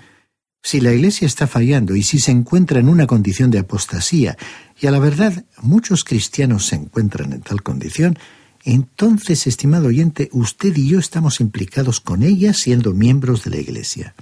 Si 0.61 0.81
la 0.81 0.93
Iglesia 0.93 1.25
está 1.25 1.47
fallando 1.47 1.95
y 1.95 2.03
si 2.03 2.19
se 2.19 2.31
encuentra 2.31 2.79
en 2.79 2.89
una 2.89 3.07
condición 3.07 3.49
de 3.49 3.59
apostasía, 3.59 4.37
y 4.79 4.87
a 4.87 4.91
la 4.91 4.99
verdad 4.99 5.45
muchos 5.61 6.03
cristianos 6.03 6.65
se 6.67 6.75
encuentran 6.75 7.33
en 7.33 7.41
tal 7.41 7.63
condición, 7.63 8.17
entonces, 8.65 9.47
estimado 9.47 9.87
oyente, 9.87 10.29
usted 10.33 10.75
y 10.75 10.89
yo 10.89 10.99
estamos 10.99 11.39
implicados 11.39 12.01
con 12.01 12.23
ella 12.23 12.53
siendo 12.53 12.93
miembros 12.93 13.43
de 13.43 13.51
la 13.51 13.57
Iglesia. 13.57 14.15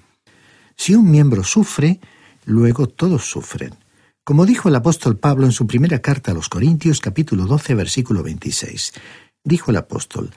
Si 0.76 0.94
un 0.94 1.10
miembro 1.10 1.44
sufre, 1.44 2.00
luego 2.46 2.88
todos 2.88 3.26
sufren. 3.26 3.74
Como 4.24 4.46
dijo 4.46 4.70
el 4.70 4.76
apóstol 4.76 5.18
Pablo 5.18 5.46
en 5.46 5.54
su 5.54 5.66
primera 5.66 6.00
carta 6.00 6.32
a 6.32 6.34
los 6.36 6.50
Corintios 6.50 7.00
capítulo 7.00 7.46
12 7.46 7.74
versículo 7.74 8.22
26, 8.24 8.94
dijo 9.44 9.72
el 9.72 9.78
apóstol, 9.78 10.32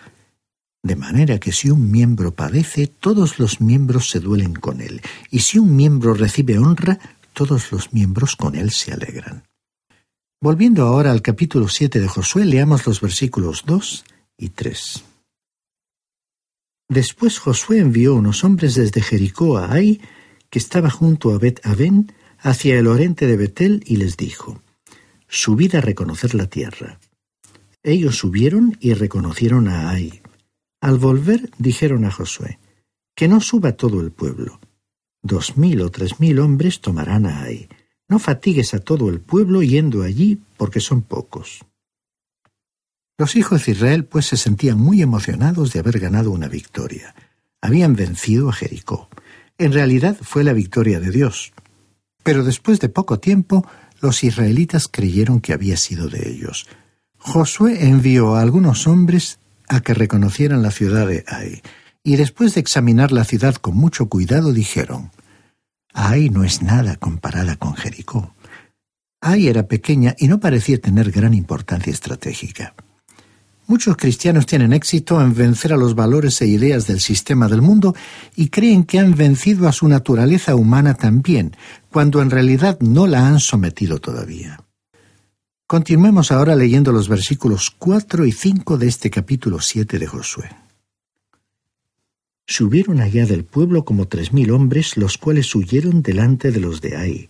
de 0.82 0.96
manera 0.96 1.38
que 1.38 1.52
si 1.52 1.70
un 1.70 1.90
miembro 1.90 2.34
padece, 2.34 2.86
todos 2.86 3.38
los 3.38 3.60
miembros 3.60 4.10
se 4.10 4.20
duelen 4.20 4.54
con 4.54 4.80
él, 4.80 5.02
y 5.30 5.40
si 5.40 5.58
un 5.58 5.76
miembro 5.76 6.14
recibe 6.14 6.58
honra, 6.58 6.98
todos 7.32 7.70
los 7.70 7.92
miembros 7.92 8.36
con 8.36 8.54
él 8.54 8.70
se 8.70 8.92
alegran. 8.92 9.44
Volviendo 10.40 10.84
ahora 10.84 11.10
al 11.10 11.20
capítulo 11.20 11.68
7 11.68 12.00
de 12.00 12.08
Josué, 12.08 12.46
leamos 12.46 12.86
los 12.86 13.02
versículos 13.02 13.64
2 13.66 14.04
y 14.38 14.48
3. 14.48 15.04
Después 16.88 17.38
Josué 17.38 17.78
envió 17.78 18.14
unos 18.14 18.42
hombres 18.42 18.74
desde 18.74 19.02
Jericó 19.02 19.58
a 19.58 19.70
Ai, 19.72 20.00
que 20.48 20.58
estaba 20.58 20.90
junto 20.90 21.32
a 21.32 21.38
Bet 21.38 21.64
Aven, 21.64 22.12
hacia 22.38 22.78
el 22.78 22.86
oriente 22.86 23.26
de 23.26 23.36
Betel, 23.36 23.82
y 23.84 23.96
les 23.96 24.16
dijo, 24.16 24.62
Subid 25.28 25.74
a 25.76 25.82
reconocer 25.82 26.34
la 26.34 26.46
tierra. 26.46 26.98
Ellos 27.82 28.16
subieron 28.16 28.76
y 28.80 28.94
reconocieron 28.94 29.68
a 29.68 29.90
Ai. 29.90 30.22
Al 30.80 30.98
volver 30.98 31.50
dijeron 31.58 32.04
a 32.04 32.10
Josué, 32.10 32.58
que 33.14 33.28
no 33.28 33.40
suba 33.40 33.72
todo 33.72 34.00
el 34.00 34.12
pueblo. 34.12 34.60
Dos 35.22 35.58
mil 35.58 35.82
o 35.82 35.90
tres 35.90 36.20
mil 36.20 36.38
hombres 36.38 36.80
tomarán 36.80 37.26
a 37.26 37.42
Ai. 37.42 37.68
No 38.08 38.18
fatigues 38.18 38.72
a 38.74 38.80
todo 38.80 39.08
el 39.08 39.20
pueblo 39.20 39.62
yendo 39.62 40.02
allí, 40.02 40.40
porque 40.56 40.80
son 40.80 41.02
pocos. 41.02 41.64
Los 43.18 43.36
hijos 43.36 43.66
de 43.66 43.72
Israel 43.72 44.06
pues 44.06 44.26
se 44.26 44.38
sentían 44.38 44.78
muy 44.78 45.02
emocionados 45.02 45.72
de 45.72 45.80
haber 45.80 46.00
ganado 46.00 46.30
una 46.30 46.48
victoria. 46.48 47.14
Habían 47.60 47.94
vencido 47.94 48.48
a 48.48 48.54
Jericó. 48.54 49.10
En 49.58 49.72
realidad 49.74 50.16
fue 50.22 50.42
la 50.42 50.54
victoria 50.54 51.00
de 51.00 51.10
Dios. 51.10 51.52
Pero 52.22 52.42
después 52.42 52.80
de 52.80 52.88
poco 52.88 53.20
tiempo, 53.20 53.66
los 54.00 54.24
israelitas 54.24 54.88
creyeron 54.88 55.42
que 55.42 55.52
había 55.52 55.76
sido 55.76 56.08
de 56.08 56.30
ellos. 56.30 56.66
Josué 57.18 57.86
envió 57.86 58.34
a 58.36 58.40
algunos 58.40 58.86
hombres 58.86 59.38
a 59.70 59.80
que 59.80 59.94
reconocieran 59.94 60.62
la 60.62 60.72
ciudad 60.72 61.06
de 61.06 61.24
Ai, 61.28 61.62
y 62.02 62.16
después 62.16 62.54
de 62.54 62.60
examinar 62.60 63.12
la 63.12 63.24
ciudad 63.24 63.54
con 63.54 63.76
mucho 63.76 64.08
cuidado 64.08 64.52
dijeron, 64.52 65.12
Ai 65.94 66.28
no 66.28 66.42
es 66.44 66.60
nada 66.60 66.96
comparada 66.96 67.56
con 67.56 67.74
Jericó. 67.76 68.34
Ai 69.20 69.48
era 69.48 69.68
pequeña 69.68 70.16
y 70.18 70.26
no 70.26 70.40
parecía 70.40 70.80
tener 70.80 71.12
gran 71.12 71.34
importancia 71.34 71.92
estratégica. 71.92 72.74
Muchos 73.68 73.96
cristianos 73.96 74.46
tienen 74.46 74.72
éxito 74.72 75.20
en 75.22 75.34
vencer 75.34 75.72
a 75.72 75.76
los 75.76 75.94
valores 75.94 76.40
e 76.42 76.46
ideas 76.48 76.88
del 76.88 76.98
sistema 76.98 77.46
del 77.46 77.62
mundo 77.62 77.94
y 78.34 78.48
creen 78.48 78.82
que 78.82 78.98
han 78.98 79.14
vencido 79.14 79.68
a 79.68 79.72
su 79.72 79.86
naturaleza 79.86 80.56
humana 80.56 80.94
también, 80.94 81.56
cuando 81.92 82.22
en 82.22 82.30
realidad 82.30 82.76
no 82.80 83.06
la 83.06 83.28
han 83.28 83.38
sometido 83.38 84.00
todavía. 84.00 84.58
Continuemos 85.70 86.32
ahora 86.32 86.56
leyendo 86.56 86.90
los 86.90 87.08
versículos 87.08 87.70
4 87.70 88.26
y 88.26 88.32
5 88.32 88.76
de 88.76 88.88
este 88.88 89.08
capítulo 89.08 89.60
7 89.60 90.00
de 90.00 90.06
Josué. 90.08 90.50
Subieron 92.44 93.00
allá 93.00 93.24
del 93.24 93.44
pueblo 93.44 93.84
como 93.84 94.08
tres 94.08 94.32
mil 94.32 94.50
hombres, 94.50 94.96
los 94.96 95.16
cuales 95.16 95.54
huyeron 95.54 96.02
delante 96.02 96.50
de 96.50 96.58
los 96.58 96.80
de 96.80 96.96
Ai. 96.96 97.28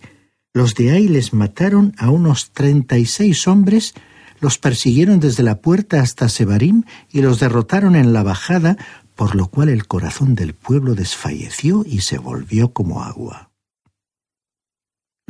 Los 0.54 0.74
de 0.74 0.90
Ai 0.90 1.06
les 1.08 1.34
mataron 1.34 1.92
a 1.98 2.08
unos 2.08 2.52
treinta 2.52 2.96
y 2.96 3.04
seis 3.04 3.46
hombres, 3.46 3.92
los 4.40 4.56
persiguieron 4.56 5.20
desde 5.20 5.42
la 5.42 5.60
puerta 5.60 6.00
hasta 6.00 6.30
Sebarim 6.30 6.84
y 7.10 7.20
los 7.20 7.40
derrotaron 7.40 7.94
en 7.94 8.14
la 8.14 8.22
bajada, 8.22 8.78
por 9.16 9.34
lo 9.34 9.48
cual 9.48 9.68
el 9.68 9.86
corazón 9.86 10.34
del 10.34 10.54
pueblo 10.54 10.94
desfalleció 10.94 11.84
y 11.86 12.00
se 12.00 12.16
volvió 12.16 12.72
como 12.72 13.02
agua. 13.02 13.49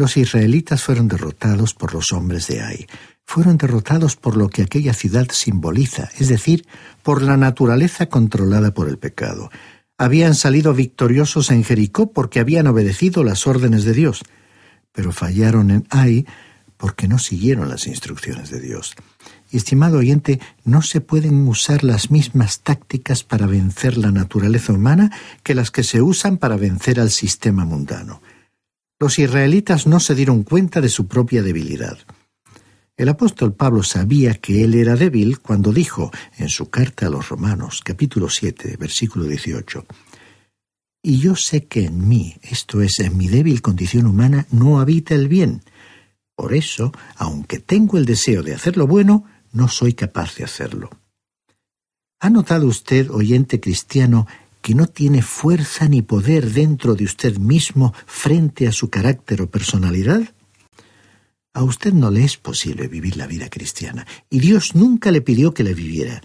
Los 0.01 0.17
israelitas 0.17 0.83
fueron 0.83 1.09
derrotados 1.09 1.75
por 1.75 1.93
los 1.93 2.13
hombres 2.13 2.47
de 2.47 2.63
Ai. 2.63 2.87
Fueron 3.27 3.59
derrotados 3.59 4.17
por 4.17 4.35
lo 4.35 4.49
que 4.49 4.63
aquella 4.63 4.95
ciudad 4.95 5.29
simboliza, 5.31 6.09
es 6.19 6.29
decir, 6.29 6.65
por 7.03 7.21
la 7.21 7.37
naturaleza 7.37 8.07
controlada 8.07 8.73
por 8.73 8.89
el 8.89 8.97
pecado. 8.97 9.51
Habían 9.99 10.35
salido 10.35 10.73
victoriosos 10.73 11.51
en 11.51 11.65
Jericó 11.65 12.13
porque 12.13 12.41
habían 12.41 12.67
obedecido 12.67 13.25
las 13.25 13.47
órdenes 13.47 13.85
de 13.85 13.93
Dios, 13.93 14.23
pero 14.91 15.13
fallaron 15.13 15.71
en 15.71 15.87
Ai 15.91 16.25
porque 16.79 17.07
no 17.07 17.19
siguieron 17.19 17.69
las 17.69 17.87
instrucciones 17.87 18.49
de 18.49 18.59
Dios. 18.59 18.95
estimado 19.53 19.99
oyente, 19.99 20.41
no 20.65 20.81
se 20.81 21.03
pueden 21.03 21.47
usar 21.47 21.85
las 21.85 22.11
mismas 22.11 22.61
tácticas 22.61 23.23
para 23.23 23.45
vencer 23.45 23.99
la 23.99 24.13
naturaleza 24.13 24.73
humana 24.73 25.13
que 25.43 25.55
las 25.55 25.71
que 25.71 25.83
se 25.83 26.01
usan 26.01 26.39
para 26.39 26.57
vencer 26.57 27.01
al 27.01 27.11
sistema 27.11 27.67
mundano 27.67 28.23
los 29.01 29.19
israelitas 29.19 29.87
no 29.87 29.99
se 29.99 30.15
dieron 30.15 30.43
cuenta 30.43 30.83
de 30.83 30.91
su 30.91 31.09
propia 31.09 31.43
debilidad. 31.43 31.99
El 32.99 33.09
apóstol 33.09 33.55
Pablo 33.55 33.83
sabía 33.83 34.35
que 34.35 34.63
él 34.63 34.75
era 34.75 34.95
débil 34.95 35.41
cuando 35.41 35.73
dijo 35.73 36.11
en 36.37 36.51
su 36.51 36.69
carta 36.69 37.07
a 37.07 37.11
los 37.11 37.31
Romanos, 37.31 37.81
capítulo 37.83 38.29
7, 38.29 38.77
versículo 38.79 39.25
18, 39.25 39.87
Y 41.03 41.19
yo 41.19 41.35
sé 41.35 41.65
que 41.65 41.87
en 41.87 42.07
mí, 42.07 42.37
esto 42.43 42.83
es, 42.83 42.99
en 42.99 43.17
mi 43.17 43.29
débil 43.29 43.63
condición 43.63 44.05
humana, 44.05 44.47
no 44.51 44.81
habita 44.81 45.15
el 45.15 45.29
bien. 45.29 45.63
Por 46.37 46.53
eso, 46.53 46.93
aunque 47.17 47.59
tengo 47.59 47.97
el 47.97 48.05
deseo 48.05 48.43
de 48.43 48.53
hacer 48.53 48.77
lo 48.77 48.87
bueno, 48.87 49.25
no 49.51 49.69
soy 49.69 49.95
capaz 49.95 50.37
de 50.37 50.45
hacerlo. 50.45 50.91
¿Ha 52.21 52.29
notado 52.29 52.67
usted, 52.67 53.11
oyente 53.11 53.61
cristiano, 53.61 54.27
que 54.62 54.75
no 54.75 54.87
tiene 54.87 55.23
fuerza 55.23 55.88
ni 55.88 56.03
poder 56.03 56.53
dentro 56.53 56.94
de 56.94 57.05
usted 57.05 57.38
mismo 57.38 57.94
frente 58.07 58.68
a 58.68 58.73
su 58.73 58.90
carácter 58.90 59.42
o 59.42 59.51
personalidad? 59.51 60.23
A 61.53 61.64
usted 61.64 61.92
no 61.92 62.11
le 62.11 62.25
es 62.25 62.37
posible 62.37 62.87
vivir 62.87 63.16
la 63.16 63.27
vida 63.27 63.49
cristiana, 63.49 64.07
y 64.29 64.38
Dios 64.38 64.75
nunca 64.75 65.11
le 65.11 65.20
pidió 65.20 65.53
que 65.53 65.64
la 65.64 65.73
viviera. 65.73 66.23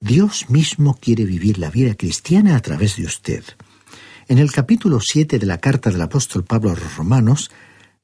Dios 0.00 0.50
mismo 0.50 0.94
quiere 0.94 1.24
vivir 1.24 1.58
la 1.58 1.70
vida 1.70 1.94
cristiana 1.94 2.56
a 2.56 2.60
través 2.60 2.96
de 2.96 3.04
usted. 3.04 3.42
En 4.28 4.38
el 4.38 4.52
capítulo 4.52 5.00
7 5.00 5.38
de 5.38 5.46
la 5.46 5.58
carta 5.58 5.90
del 5.90 6.02
apóstol 6.02 6.44
Pablo 6.44 6.70
a 6.70 6.74
los 6.74 6.96
romanos, 6.96 7.50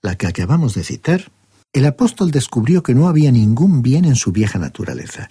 la 0.03 0.17
que 0.17 0.27
acabamos 0.27 0.75
de 0.75 0.83
citar, 0.83 1.31
el 1.73 1.87
apóstol 1.87 2.31
descubrió 2.31 2.83
que 2.83 2.95
no 2.95 3.09
había 3.09 3.31
ningún 3.31 3.83
bien 3.83 4.05
en 4.05 4.17
su 4.17 4.33
vieja 4.33 4.59
naturaleza, 4.59 5.29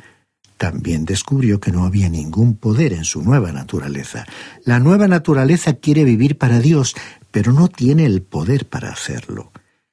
también 0.63 1.03
descubrió 1.03 1.59
que 1.59 1.73
no 1.73 1.83
había 1.83 2.07
ningún 2.07 2.55
poder 2.55 2.93
en 2.93 3.03
su 3.03 3.21
nueva 3.21 3.51
naturaleza. 3.51 4.25
La 4.63 4.79
nueva 4.79 5.09
naturaleza 5.09 5.73
quiere 5.73 6.05
vivir 6.05 6.37
para 6.37 6.61
Dios, 6.61 6.95
pero 7.31 7.51
no 7.51 7.67
tiene 7.67 8.05
el 8.05 8.21
poder 8.21 8.69
para 8.69 8.89
hacerlo. 8.89 9.51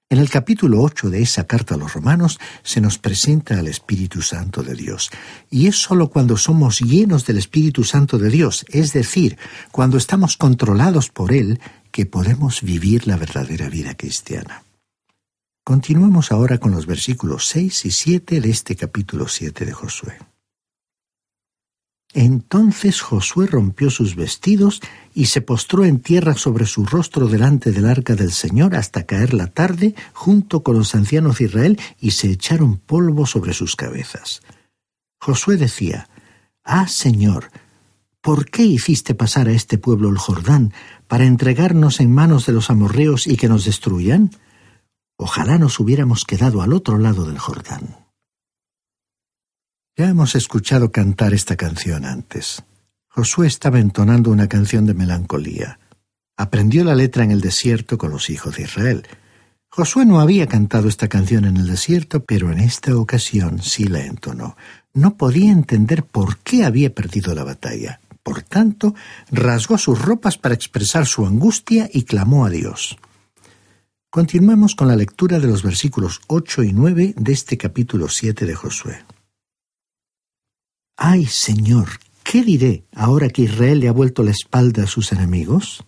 En 0.08 0.18
el 0.18 0.30
capítulo 0.30 0.80
8 0.80 1.10
de 1.10 1.22
esa 1.22 1.48
carta 1.48 1.74
a 1.74 1.76
los 1.76 1.94
romanos 1.94 2.38
se 2.62 2.80
nos 2.80 2.98
presenta 2.98 3.58
al 3.58 3.66
Espíritu 3.66 4.22
Santo 4.22 4.62
de 4.62 4.76
Dios, 4.76 5.10
y 5.50 5.66
es 5.66 5.74
sólo 5.74 6.08
cuando 6.08 6.36
somos 6.36 6.78
llenos 6.78 7.26
del 7.26 7.38
Espíritu 7.38 7.82
Santo 7.82 8.16
de 8.18 8.30
Dios, 8.30 8.64
es 8.68 8.92
decir, 8.92 9.38
cuando 9.72 9.96
estamos 9.96 10.36
controlados 10.36 11.08
por 11.08 11.32
Él, 11.32 11.58
que 11.90 12.06
podemos 12.06 12.62
vivir 12.62 13.08
la 13.08 13.16
verdadera 13.16 13.68
vida 13.68 13.96
cristiana. 13.96 14.62
Continuemos 15.64 16.30
ahora 16.30 16.58
con 16.58 16.70
los 16.70 16.86
versículos 16.86 17.48
6 17.48 17.86
y 17.86 17.90
7 17.90 18.40
de 18.40 18.50
este 18.50 18.76
capítulo 18.76 19.26
7 19.26 19.64
de 19.64 19.72
Josué. 19.72 20.29
Entonces 22.12 23.00
Josué 23.00 23.46
rompió 23.46 23.88
sus 23.88 24.16
vestidos 24.16 24.80
y 25.14 25.26
se 25.26 25.42
postró 25.42 25.84
en 25.84 26.00
tierra 26.00 26.34
sobre 26.34 26.66
su 26.66 26.84
rostro 26.84 27.28
delante 27.28 27.70
del 27.70 27.86
arca 27.86 28.16
del 28.16 28.32
Señor 28.32 28.74
hasta 28.74 29.06
caer 29.06 29.32
la 29.32 29.46
tarde 29.46 29.94
junto 30.12 30.62
con 30.62 30.76
los 30.76 30.94
ancianos 30.94 31.38
de 31.38 31.44
Israel 31.44 31.80
y 32.00 32.12
se 32.12 32.28
echaron 32.30 32.78
polvo 32.78 33.26
sobre 33.26 33.52
sus 33.52 33.76
cabezas. 33.76 34.42
Josué 35.20 35.56
decía, 35.56 36.08
Ah, 36.64 36.88
Señor, 36.88 37.50
¿por 38.20 38.50
qué 38.50 38.64
hiciste 38.64 39.14
pasar 39.14 39.46
a 39.48 39.52
este 39.52 39.78
pueblo 39.78 40.08
el 40.08 40.18
Jordán 40.18 40.72
para 41.06 41.26
entregarnos 41.26 42.00
en 42.00 42.12
manos 42.12 42.44
de 42.46 42.52
los 42.52 42.70
amorreos 42.70 43.28
y 43.28 43.36
que 43.36 43.48
nos 43.48 43.64
destruyan? 43.64 44.30
Ojalá 45.16 45.58
nos 45.58 45.78
hubiéramos 45.78 46.24
quedado 46.24 46.60
al 46.62 46.72
otro 46.72 46.98
lado 46.98 47.24
del 47.24 47.38
Jordán. 47.38 47.99
Ya 50.00 50.08
hemos 50.08 50.34
escuchado 50.34 50.90
cantar 50.90 51.34
esta 51.34 51.56
canción 51.56 52.06
antes. 52.06 52.62
Josué 53.08 53.46
estaba 53.46 53.80
entonando 53.80 54.30
una 54.30 54.48
canción 54.48 54.86
de 54.86 54.94
melancolía. 54.94 55.78
Aprendió 56.38 56.84
la 56.84 56.94
letra 56.94 57.22
en 57.22 57.30
el 57.30 57.42
desierto 57.42 57.98
con 57.98 58.10
los 58.10 58.30
hijos 58.30 58.56
de 58.56 58.62
Israel. 58.62 59.06
Josué 59.68 60.06
no 60.06 60.18
había 60.18 60.46
cantado 60.46 60.88
esta 60.88 61.08
canción 61.08 61.44
en 61.44 61.58
el 61.58 61.66
desierto, 61.66 62.24
pero 62.24 62.50
en 62.50 62.60
esta 62.60 62.96
ocasión 62.96 63.60
sí 63.60 63.88
la 63.88 64.02
entonó. 64.06 64.56
No 64.94 65.18
podía 65.18 65.52
entender 65.52 66.02
por 66.02 66.38
qué 66.38 66.64
había 66.64 66.94
perdido 66.94 67.34
la 67.34 67.44
batalla. 67.44 68.00
Por 68.22 68.40
tanto, 68.40 68.94
rasgó 69.30 69.76
sus 69.76 70.00
ropas 70.00 70.38
para 70.38 70.54
expresar 70.54 71.04
su 71.04 71.26
angustia 71.26 71.90
y 71.92 72.04
clamó 72.04 72.46
a 72.46 72.48
Dios. 72.48 72.96
Continuemos 74.08 74.74
con 74.74 74.88
la 74.88 74.96
lectura 74.96 75.38
de 75.40 75.48
los 75.48 75.62
versículos 75.62 76.22
8 76.26 76.62
y 76.62 76.72
9 76.72 77.14
de 77.18 77.32
este 77.34 77.58
capítulo 77.58 78.08
7 78.08 78.46
de 78.46 78.54
Josué. 78.54 79.04
Ay, 81.02 81.24
Señor, 81.24 81.88
¿qué 82.22 82.42
diré 82.42 82.84
ahora 82.94 83.30
que 83.30 83.42
Israel 83.42 83.80
le 83.80 83.88
ha 83.88 83.92
vuelto 83.92 84.22
la 84.22 84.32
espalda 84.32 84.84
a 84.84 84.86
sus 84.86 85.12
enemigos? 85.12 85.82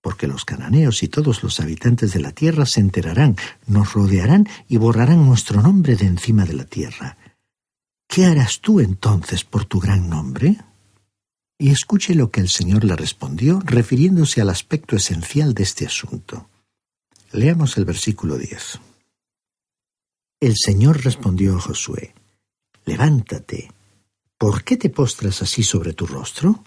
porque 0.00 0.26
los 0.26 0.46
cananeos 0.46 1.02
y 1.02 1.08
todos 1.08 1.42
los 1.42 1.60
habitantes 1.60 2.14
de 2.14 2.20
la 2.20 2.32
tierra 2.32 2.64
se 2.64 2.80
enterarán, 2.80 3.36
nos 3.66 3.92
rodearán 3.92 4.48
y 4.66 4.78
borrarán 4.78 5.26
nuestro 5.26 5.60
nombre 5.60 5.96
de 5.96 6.06
encima 6.06 6.46
de 6.46 6.54
la 6.54 6.64
tierra. 6.64 7.18
¿Qué 8.08 8.24
harás 8.24 8.60
tú 8.60 8.80
entonces 8.80 9.44
por 9.44 9.66
tu 9.66 9.80
gran 9.80 10.08
nombre? 10.08 10.56
Y 11.58 11.68
escuche 11.68 12.14
lo 12.14 12.30
que 12.30 12.40
el 12.40 12.48
Señor 12.48 12.84
le 12.84 12.96
respondió, 12.96 13.60
refiriéndose 13.64 14.40
al 14.40 14.48
aspecto 14.48 14.96
esencial 14.96 15.52
de 15.52 15.64
este 15.64 15.84
asunto. 15.84 16.48
Leamos 17.32 17.76
el 17.76 17.84
versículo 17.84 18.38
10. 18.38 18.80
El 20.40 20.54
Señor 20.56 21.04
respondió 21.04 21.56
a 21.56 21.60
Josué, 21.60 22.14
Levántate, 22.88 23.70
¿por 24.38 24.64
qué 24.64 24.78
te 24.78 24.88
postras 24.88 25.42
así 25.42 25.62
sobre 25.62 25.92
tu 25.92 26.06
rostro? 26.06 26.64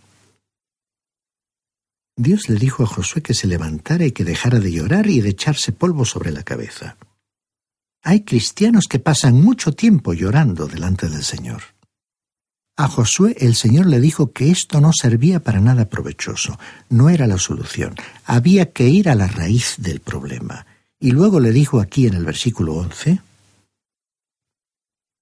Dios 2.16 2.48
le 2.48 2.58
dijo 2.58 2.84
a 2.84 2.86
Josué 2.86 3.24
que 3.24 3.34
se 3.34 3.48
levantara 3.48 4.06
y 4.06 4.12
que 4.12 4.24
dejara 4.24 4.60
de 4.60 4.72
llorar 4.72 5.08
y 5.08 5.20
de 5.20 5.30
echarse 5.30 5.72
polvo 5.72 6.06
sobre 6.06 6.32
la 6.32 6.44
cabeza. 6.44 6.96
Hay 8.04 8.22
cristianos 8.22 8.86
que 8.88 9.00
pasan 9.00 9.42
mucho 9.42 9.72
tiempo 9.72 10.14
llorando 10.14 10.68
delante 10.68 11.10
del 11.10 11.24
Señor. 11.24 11.64
A 12.78 12.88
Josué 12.88 13.36
el 13.40 13.56
Señor 13.56 13.88
le 13.88 14.00
dijo 14.00 14.32
que 14.32 14.52
esto 14.52 14.80
no 14.80 14.92
servía 14.94 15.40
para 15.40 15.60
nada 15.60 15.90
provechoso, 15.90 16.60
no 16.90 17.10
era 17.10 17.26
la 17.26 17.40
solución, 17.40 17.96
había 18.26 18.72
que 18.72 18.88
ir 18.88 19.10
a 19.10 19.16
la 19.16 19.26
raíz 19.26 19.78
del 19.80 20.02
problema. 20.02 20.68
Y 21.00 21.14
luego 21.14 21.40
le 21.40 21.52
dijo 21.52 21.80
aquí 21.80 22.06
en 22.06 22.14
el 22.14 22.26
versículo 22.26 22.76
11, 22.76 23.22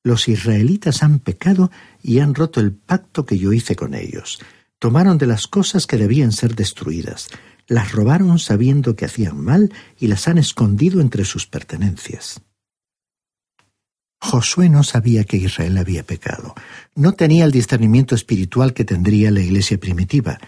Los 0.03 0.27
israelitas 0.27 1.03
han 1.03 1.19
pecado 1.19 1.71
y 2.01 2.19
han 2.19 2.35
roto 2.35 2.59
el 2.59 2.71
pacto 2.71 3.25
que 3.25 3.37
yo 3.37 3.51
hice 3.53 3.75
con 3.75 3.93
ellos. 3.93 4.39
Tomaron 4.79 5.17
de 5.17 5.27
las 5.27 5.47
cosas 5.47 5.87
que 5.87 5.97
debían 5.97 6.31
ser 6.31 6.55
destruidas, 6.55 7.27
las 7.67 7.91
robaron 7.91 8.39
sabiendo 8.39 8.95
que 8.95 9.05
hacían 9.05 9.39
mal 9.39 9.73
y 9.99 10.07
las 10.07 10.27
han 10.27 10.37
escondido 10.37 11.01
entre 11.01 11.25
sus 11.25 11.47
pertenencias. 11.47 12.41
Josué 14.21 14.69
no 14.69 14.83
sabía 14.83 15.23
que 15.23 15.37
Israel 15.37 15.77
había 15.77 16.03
pecado. 16.03 16.53
No 16.95 17.13
tenía 17.13 17.45
el 17.45 17.51
discernimiento 17.51 18.15
espiritual 18.15 18.73
que 18.73 18.85
tendría 18.85 19.31
la 19.31 19.39
iglesia 19.39 19.79
primitiva. 19.79 20.39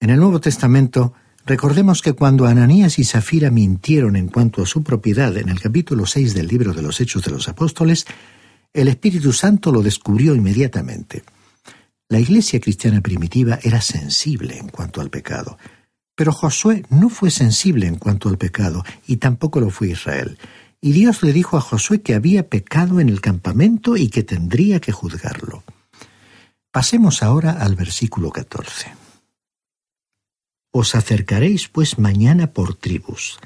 En 0.00 0.10
el 0.10 0.18
Nuevo 0.18 0.40
Testamento, 0.40 1.14
recordemos 1.46 2.02
que 2.02 2.14
cuando 2.14 2.46
Ananías 2.46 2.98
y 2.98 3.04
Zafira 3.04 3.50
mintieron 3.50 4.16
en 4.16 4.28
cuanto 4.28 4.62
a 4.62 4.66
su 4.66 4.82
propiedad 4.82 5.36
en 5.36 5.50
el 5.50 5.60
capítulo 5.60 6.04
6 6.06 6.34
del 6.34 6.48
libro 6.48 6.72
de 6.72 6.82
los 6.82 7.00
Hechos 7.00 7.22
de 7.22 7.30
los 7.30 7.48
Apóstoles, 7.48 8.06
el 8.74 8.88
Espíritu 8.88 9.32
Santo 9.32 9.70
lo 9.70 9.82
descubrió 9.82 10.34
inmediatamente. 10.34 11.22
La 12.08 12.18
iglesia 12.18 12.60
cristiana 12.60 13.00
primitiva 13.00 13.58
era 13.62 13.80
sensible 13.80 14.58
en 14.58 14.68
cuanto 14.68 15.00
al 15.00 15.10
pecado, 15.10 15.56
pero 16.16 16.32
Josué 16.32 16.84
no 16.90 17.08
fue 17.08 17.30
sensible 17.30 17.86
en 17.86 17.96
cuanto 17.96 18.28
al 18.28 18.36
pecado, 18.36 18.84
y 19.06 19.16
tampoco 19.16 19.60
lo 19.60 19.70
fue 19.70 19.90
Israel. 19.90 20.38
Y 20.80 20.92
Dios 20.92 21.22
le 21.22 21.32
dijo 21.32 21.56
a 21.56 21.60
Josué 21.60 22.02
que 22.02 22.14
había 22.14 22.48
pecado 22.48 23.00
en 23.00 23.08
el 23.08 23.20
campamento 23.20 23.96
y 23.96 24.08
que 24.08 24.22
tendría 24.22 24.80
que 24.80 24.92
juzgarlo. 24.92 25.62
Pasemos 26.70 27.22
ahora 27.22 27.52
al 27.52 27.76
versículo 27.76 28.30
14. 28.30 28.92
Os 30.72 30.96
acercaréis 30.96 31.68
pues 31.68 31.98
mañana 31.98 32.52
por 32.52 32.74
tribus. 32.74 33.38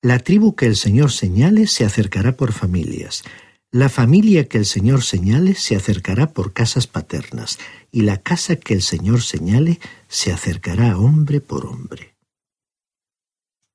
La 0.00 0.18
tribu 0.18 0.56
que 0.56 0.64
el 0.64 0.76
Señor 0.76 1.12
señale 1.12 1.66
se 1.66 1.84
acercará 1.84 2.36
por 2.36 2.52
familias. 2.52 3.22
La 3.72 3.88
familia 3.88 4.48
que 4.48 4.58
el 4.58 4.66
Señor 4.66 5.04
señale 5.04 5.54
se 5.54 5.76
acercará 5.76 6.32
por 6.32 6.52
casas 6.52 6.88
paternas, 6.88 7.60
y 7.92 8.00
la 8.00 8.16
casa 8.16 8.56
que 8.56 8.74
el 8.74 8.82
Señor 8.82 9.22
señale 9.22 9.78
se 10.08 10.32
acercará 10.32 10.98
hombre 10.98 11.40
por 11.40 11.66
hombre. 11.66 12.16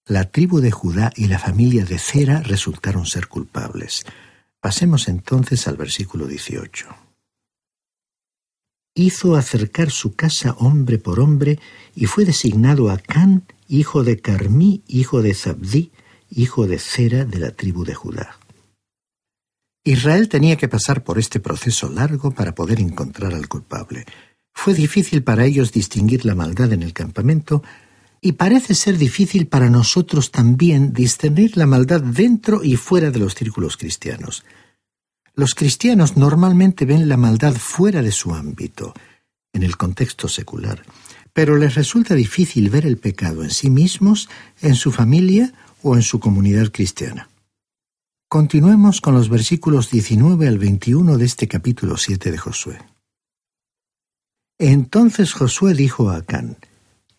La 0.06 0.32
tribu 0.32 0.60
de 0.60 0.72
Judá 0.72 1.14
y 1.16 1.28
la 1.28 1.40
familia 1.40 1.86
de 1.86 1.98
Cera 1.98 2.42
resultaron 2.42 3.06
ser 3.06 3.30
culpables. 3.30 4.06
Pasemos 4.60 5.08
entonces 5.08 5.66
al 5.66 5.78
versículo 5.78 6.28
18. 6.28 6.88
Hizo 8.96 9.38
acercar 9.38 9.92
su 9.92 10.14
casa 10.14 10.58
hombre 10.60 10.98
por 10.98 11.22
hombre, 11.22 11.58
y 11.96 12.08
fue 12.08 12.26
designado 12.26 12.90
Acán, 12.90 13.46
hijo 13.70 14.04
de 14.04 14.20
Carmí, 14.20 14.84
hijo 14.88 15.22
de 15.22 15.34
Zabdí, 15.34 15.94
hijo 16.30 16.68
de 16.68 16.80
Cera 16.80 17.24
de 17.24 17.40
la 17.40 17.52
tribu 17.52 17.86
de 17.86 17.96
Judá. 17.96 18.40
Israel 19.88 20.30
tenía 20.30 20.56
que 20.58 20.68
pasar 20.68 21.04
por 21.04 21.20
este 21.20 21.40
proceso 21.40 21.90
largo 21.90 22.32
para 22.32 22.56
poder 22.56 22.80
encontrar 22.80 23.36
al 23.36 23.48
culpable. 23.48 24.04
Fue 24.52 24.74
difícil 24.74 25.22
para 25.22 25.46
ellos 25.46 25.72
distinguir 25.72 26.26
la 26.26 26.34
maldad 26.34 26.74
en 26.74 26.82
el 26.82 26.92
campamento 26.92 27.62
y 28.20 28.32
parece 28.32 28.74
ser 28.74 28.98
difícil 28.98 29.46
para 29.46 29.70
nosotros 29.70 30.32
también 30.32 30.92
discernir 30.92 31.56
la 31.56 31.68
maldad 31.68 32.02
dentro 32.02 32.64
y 32.64 32.78
fuera 32.78 33.12
de 33.12 33.20
los 33.20 33.36
círculos 33.36 33.78
cristianos. 33.78 34.44
Los 35.36 35.54
cristianos 35.54 36.18
normalmente 36.18 36.86
ven 36.86 37.08
la 37.08 37.18
maldad 37.18 37.54
fuera 37.54 38.02
de 38.02 38.12
su 38.12 38.34
ámbito, 38.34 38.96
en 39.54 39.62
el 39.62 39.78
contexto 39.78 40.28
secular, 40.28 40.82
pero 41.32 41.58
les 41.58 41.76
resulta 41.76 42.16
difícil 42.16 42.72
ver 42.72 42.88
el 42.88 42.98
pecado 42.98 43.44
en 43.44 43.52
sí 43.52 43.70
mismos, 43.70 44.30
en 44.62 44.74
su 44.74 44.92
familia 44.92 45.54
o 45.84 45.96
en 45.96 46.02
su 46.02 46.20
comunidad 46.20 46.72
cristiana. 46.72 47.30
Continuemos 48.28 49.02
con 49.02 49.14
los 49.14 49.30
versículos 49.30 49.92
19 49.92 50.48
al 50.48 50.58
21 50.58 51.18
de 51.20 51.26
este 51.26 51.48
capítulo 51.48 51.96
7 51.96 52.32
de 52.32 52.38
Josué. 52.40 52.80
Entonces 54.58 55.34
Josué 55.34 55.76
dijo 55.76 56.10
a 56.10 56.18
Acán, 56.18 56.58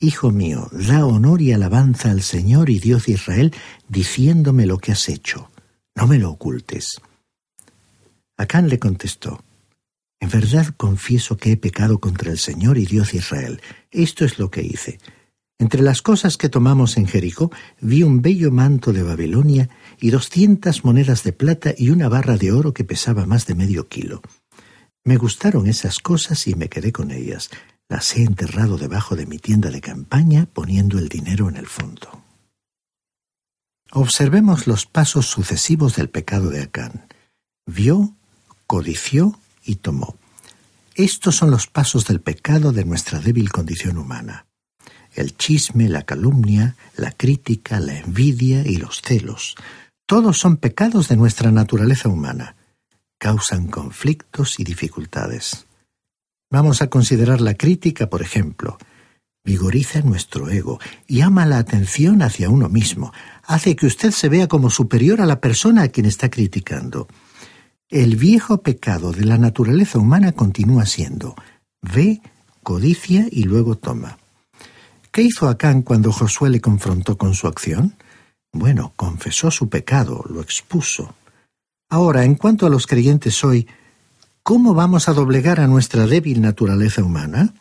Hijo 0.01 0.33
mío, 0.33 0.69
da 0.73 1.07
honor 1.07 1.41
y 1.43 1.53
alabanza 1.53 2.11
al 2.11 2.23
Señor 2.23 2.71
y 2.71 2.81
Dios 2.81 3.07
de 3.07 3.13
Israel, 3.13 3.55
diciéndome 3.89 4.67
lo 4.67 4.79
que 4.79 4.93
has 4.93 5.09
hecho. 5.09 5.51
No 5.95 6.09
me 6.09 6.19
lo 6.19 6.31
ocultes. 6.31 7.01
Acán 8.37 8.69
le 8.69 8.81
contestó, 8.81 9.45
En 10.19 10.29
verdad 10.29 10.75
confieso 10.77 11.37
que 11.37 11.53
he 11.53 11.57
pecado 11.57 12.01
contra 12.01 12.33
el 12.33 12.39
Señor 12.39 12.79
y 12.79 12.85
Dios 12.85 13.13
de 13.13 13.19
Israel. 13.19 13.63
Esto 13.93 14.25
es 14.25 14.41
lo 14.41 14.51
que 14.51 14.63
hice. 14.63 14.99
Entre 15.59 15.83
las 15.83 16.03
cosas 16.03 16.37
que 16.37 16.51
tomamos 16.51 16.97
en 16.99 17.07
Jericó 17.07 17.51
vi 17.81 18.03
un 18.03 18.21
bello 18.21 18.51
manto 18.51 18.93
de 18.93 19.03
Babilonia 19.03 19.71
y 20.01 20.11
doscientas 20.11 20.85
monedas 20.85 21.23
de 21.23 21.33
plata 21.33 21.75
y 21.77 21.91
una 21.91 22.09
barra 22.09 22.37
de 22.37 22.53
oro 22.53 22.75
que 22.75 22.85
pesaba 22.85 23.27
más 23.27 23.47
de 23.47 23.55
medio 23.55 23.89
kilo. 23.89 24.23
Me 25.05 25.17
gustaron 25.17 25.67
esas 25.67 25.99
cosas 25.99 26.47
y 26.47 26.55
me 26.55 26.69
quedé 26.69 26.93
con 26.93 27.11
ellas. 27.11 27.51
Las 27.89 28.17
he 28.17 28.23
enterrado 28.23 28.79
debajo 28.79 29.17
de 29.17 29.27
mi 29.27 29.39
tienda 29.39 29.71
de 29.71 29.81
campaña 29.81 30.47
poniendo 30.53 30.99
el 30.99 31.09
dinero 31.09 31.49
en 31.49 31.57
el 31.57 31.67
fondo. 31.67 32.23
Observemos 33.93 34.67
los 34.67 34.87
pasos 34.87 35.27
sucesivos 35.27 35.95
del 35.97 36.09
pecado 36.09 36.51
de 36.51 36.63
Acán. 36.63 37.07
Vio, 37.67 38.15
codició 38.67 39.39
y 39.65 39.77
tomó. 39.77 40.17
Estos 40.97 41.37
son 41.37 41.51
los 41.51 41.67
pasos 41.67 42.07
del 42.07 42.21
pecado 42.21 42.73
de 42.73 42.85
nuestra 42.85 43.21
débil 43.21 43.51
condición 43.51 43.99
humana 43.99 44.47
el 45.17 45.37
chisme, 45.37 45.89
la 45.89 46.03
calumnia, 46.03 46.77
la 46.97 47.11
crítica, 47.11 47.81
la 47.81 47.99
envidia 47.99 48.63
y 48.67 48.77
los 48.77 49.01
celos. 49.01 49.57
Todos 50.07 50.39
son 50.39 50.57
pecados 50.57 51.09
de 51.09 51.17
nuestra 51.17 51.51
naturaleza 51.51 52.09
humana. 52.09 52.55
Causan 53.19 53.67
conflictos 53.67 54.61
y 54.61 54.65
dificultades. 54.65 55.67
Vamos 56.49 56.81
a 56.81 56.89
considerar 56.89 57.41
la 57.41 57.55
crítica, 57.55 58.09
por 58.09 58.23
ejemplo. 58.23 58.79
Vigoriza 59.45 60.03
nuestro 60.03 60.49
ego 60.49 60.79
y 61.09 61.23
ama 61.23 61.45
la 61.45 61.59
atención 61.59 62.23
hacia 62.23 62.51
uno 62.51 62.69
mismo. 62.69 63.13
Hace 63.45 63.75
que 63.75 63.87
usted 63.87 64.13
se 64.13 64.29
vea 64.29 64.47
como 64.47 64.71
superior 64.71 65.21
a 65.21 65.27
la 65.27 65.41
persona 65.41 65.83
a 65.83 65.89
quien 65.89 66.07
está 66.07 66.31
criticando. 66.31 67.09
El 67.89 68.15
viejo 68.15 68.63
pecado 68.63 69.11
de 69.11 69.25
la 69.25 69.39
naturaleza 69.39 69.99
humana 69.99 70.33
continúa 70.33 70.87
siendo 70.87 71.35
ve, 71.83 72.21
codicia 72.63 73.27
y 73.31 73.43
luego 73.43 73.77
toma. 73.77 74.19
¿Qué 75.11 75.23
hizo 75.23 75.49
Acán 75.49 75.83
cuando 75.83 76.13
Josué 76.13 76.51
le 76.51 76.61
confrontó 76.61 77.17
con 77.17 77.35
su 77.35 77.47
acción? 77.47 77.97
Bueno, 78.59 78.95
confesó 78.97 79.51
su 79.51 79.69
pecado, 79.69 80.25
lo 80.31 80.41
expuso. 80.41 81.15
Ahora, 81.91 82.25
en 82.25 82.37
cuanto 82.37 82.67
a 82.67 82.71
los 82.71 82.87
creyentes 82.87 83.45
hoy, 83.45 83.69
¿cómo 84.43 84.73
vamos 84.73 85.11
a 85.11 85.13
doblegar 85.13 85.61
a 85.61 85.67
nuestra 85.67 86.07
débil 86.07 86.41
naturaleza 86.41 87.05
humana? 87.05 87.53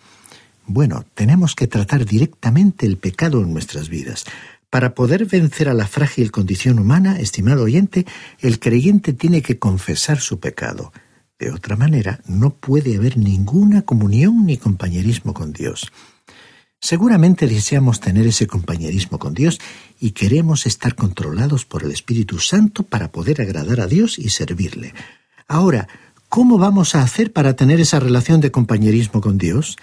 Bueno, 0.65 1.03
tenemos 1.13 1.53
que 1.53 1.67
tratar 1.67 2.05
directamente 2.05 2.85
el 2.85 2.95
pecado 2.95 3.41
en 3.41 3.51
nuestras 3.51 3.89
vidas. 3.89 4.23
Para 4.69 4.95
poder 4.95 5.25
vencer 5.25 5.67
a 5.67 5.73
la 5.73 5.85
frágil 5.85 6.31
condición 6.31 6.79
humana, 6.79 7.19
estimado 7.19 7.63
oyente, 7.63 8.05
el 8.39 8.59
creyente 8.59 9.11
tiene 9.11 9.41
que 9.41 9.59
confesar 9.59 10.21
su 10.21 10.39
pecado. 10.39 10.93
De 11.37 11.51
otra 11.51 11.75
manera, 11.75 12.21
no 12.25 12.51
puede 12.51 12.95
haber 12.95 13.17
ninguna 13.17 13.81
comunión 13.81 14.45
ni 14.45 14.55
compañerismo 14.55 15.33
con 15.33 15.51
Dios. 15.51 15.91
Seguramente 16.85 17.47
deseamos 17.47 17.99
tener 17.99 18.27
ese 18.27 18.45
compañerismo 18.45 19.17
con 19.17 19.33
Dios 19.33 19.59
y 19.99 20.11
queremos 20.11 20.67
estar 20.67 20.93
controlados 20.93 21.65
por 21.65 21.81
el 21.81 21.89
Espíritu 21.89 22.37
Santo 22.37 22.83
para 22.83 23.11
poder 23.11 23.41
agradar 23.41 23.81
a 23.81 23.87
Dios 23.87 24.19
y 24.19 24.29
servirle. 24.29 24.93
Ahora, 25.47 25.87
¿cómo 26.29 26.59
vamos 26.59 26.93
a 26.93 27.01
hacer 27.01 27.33
para 27.33 27.55
tener 27.55 27.79
esa 27.79 27.99
relación 27.99 28.39
de 28.39 28.51
compañerismo 28.51 29.19
con 29.19 29.39
Dios? 29.39 29.77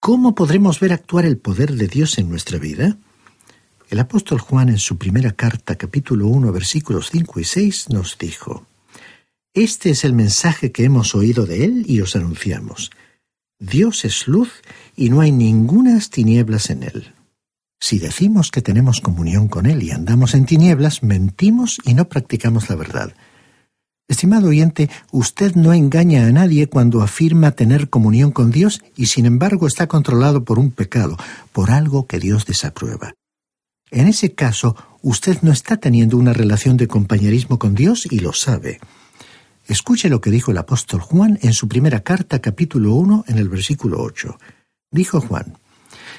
¿Cómo 0.00 0.34
podremos 0.34 0.80
ver 0.80 0.92
actuar 0.92 1.26
el 1.26 1.38
poder 1.38 1.74
de 1.74 1.86
Dios 1.86 2.18
en 2.18 2.28
nuestra 2.28 2.58
vida? 2.58 2.96
El 3.88 4.00
apóstol 4.00 4.40
Juan 4.40 4.68
en 4.68 4.78
su 4.78 4.98
primera 4.98 5.30
carta, 5.30 5.76
capítulo 5.76 6.26
1, 6.26 6.50
versículos 6.50 7.10
5 7.12 7.38
y 7.38 7.44
6, 7.44 7.90
nos 7.90 8.18
dijo, 8.18 8.66
Este 9.54 9.90
es 9.90 10.02
el 10.02 10.12
mensaje 10.12 10.72
que 10.72 10.82
hemos 10.82 11.14
oído 11.14 11.46
de 11.46 11.66
Él 11.66 11.84
y 11.86 12.00
os 12.00 12.16
anunciamos. 12.16 12.90
Dios 13.62 14.04
es 14.04 14.26
luz 14.26 14.50
y 14.96 15.08
no 15.08 15.20
hay 15.20 15.30
ningunas 15.30 16.10
tinieblas 16.10 16.68
en 16.68 16.82
Él. 16.82 17.14
Si 17.80 18.00
decimos 18.00 18.50
que 18.50 18.60
tenemos 18.60 19.00
comunión 19.00 19.46
con 19.46 19.66
Él 19.66 19.84
y 19.84 19.92
andamos 19.92 20.34
en 20.34 20.46
tinieblas, 20.46 21.04
mentimos 21.04 21.78
y 21.84 21.94
no 21.94 22.08
practicamos 22.08 22.68
la 22.68 22.74
verdad. 22.74 23.14
Estimado 24.08 24.48
oyente, 24.48 24.90
usted 25.12 25.54
no 25.54 25.72
engaña 25.72 26.26
a 26.26 26.32
nadie 26.32 26.66
cuando 26.66 27.02
afirma 27.02 27.52
tener 27.52 27.88
comunión 27.88 28.32
con 28.32 28.50
Dios 28.50 28.82
y 28.96 29.06
sin 29.06 29.26
embargo 29.26 29.68
está 29.68 29.86
controlado 29.86 30.44
por 30.44 30.58
un 30.58 30.72
pecado, 30.72 31.16
por 31.52 31.70
algo 31.70 32.08
que 32.08 32.18
Dios 32.18 32.46
desaprueba. 32.46 33.14
En 33.92 34.08
ese 34.08 34.34
caso, 34.34 34.74
usted 35.02 35.38
no 35.42 35.52
está 35.52 35.76
teniendo 35.76 36.16
una 36.16 36.32
relación 36.32 36.76
de 36.76 36.88
compañerismo 36.88 37.60
con 37.60 37.76
Dios 37.76 38.08
y 38.10 38.18
lo 38.18 38.32
sabe. 38.32 38.80
Escuche 39.66 40.08
lo 40.08 40.20
que 40.20 40.30
dijo 40.30 40.50
el 40.50 40.58
apóstol 40.58 41.00
Juan 41.00 41.38
en 41.42 41.52
su 41.52 41.68
primera 41.68 42.00
carta 42.00 42.40
capítulo 42.40 42.94
1 42.94 43.24
en 43.28 43.38
el 43.38 43.48
versículo 43.48 44.02
8. 44.02 44.38
Dijo 44.90 45.20
Juan, 45.20 45.56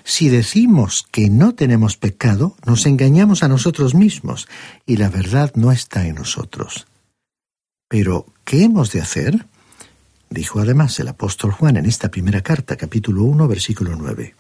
Si 0.04 0.30
decimos 0.30 1.06
que 1.12 1.30
no 1.30 1.54
tenemos 1.54 1.98
pecado, 1.98 2.56
nos 2.66 2.86
engañamos 2.86 3.44
a 3.44 3.50
nosotros 3.50 3.96
mismos 3.96 4.48
y 4.86 4.98
la 4.98 5.10
verdad 5.10 5.52
no 5.56 5.72
está 5.72 6.08
en 6.08 6.16
nosotros. 6.16 6.88
Pero, 7.90 8.26
¿qué 8.46 8.64
hemos 8.64 8.92
de 8.92 9.02
hacer? 9.02 9.46
Dijo 10.30 10.60
además 10.60 10.98
el 11.00 11.10
apóstol 11.10 11.52
Juan 11.52 11.78
en 11.78 11.86
esta 11.86 12.10
primera 12.10 12.42
carta 12.42 12.78
capítulo 12.78 13.24
1 13.24 13.48
versículo 13.48 13.96
9. 13.96 14.36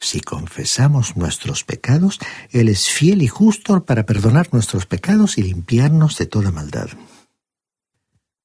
Si 0.00 0.20
confesamos 0.20 1.16
nuestros 1.16 1.64
pecados, 1.64 2.20
Él 2.50 2.68
es 2.68 2.88
fiel 2.88 3.22
y 3.22 3.28
justo 3.28 3.84
para 3.84 4.06
perdonar 4.06 4.48
nuestros 4.52 4.86
pecados 4.86 5.36
y 5.36 5.42
limpiarnos 5.42 6.16
de 6.16 6.26
toda 6.26 6.52
maldad. 6.52 6.88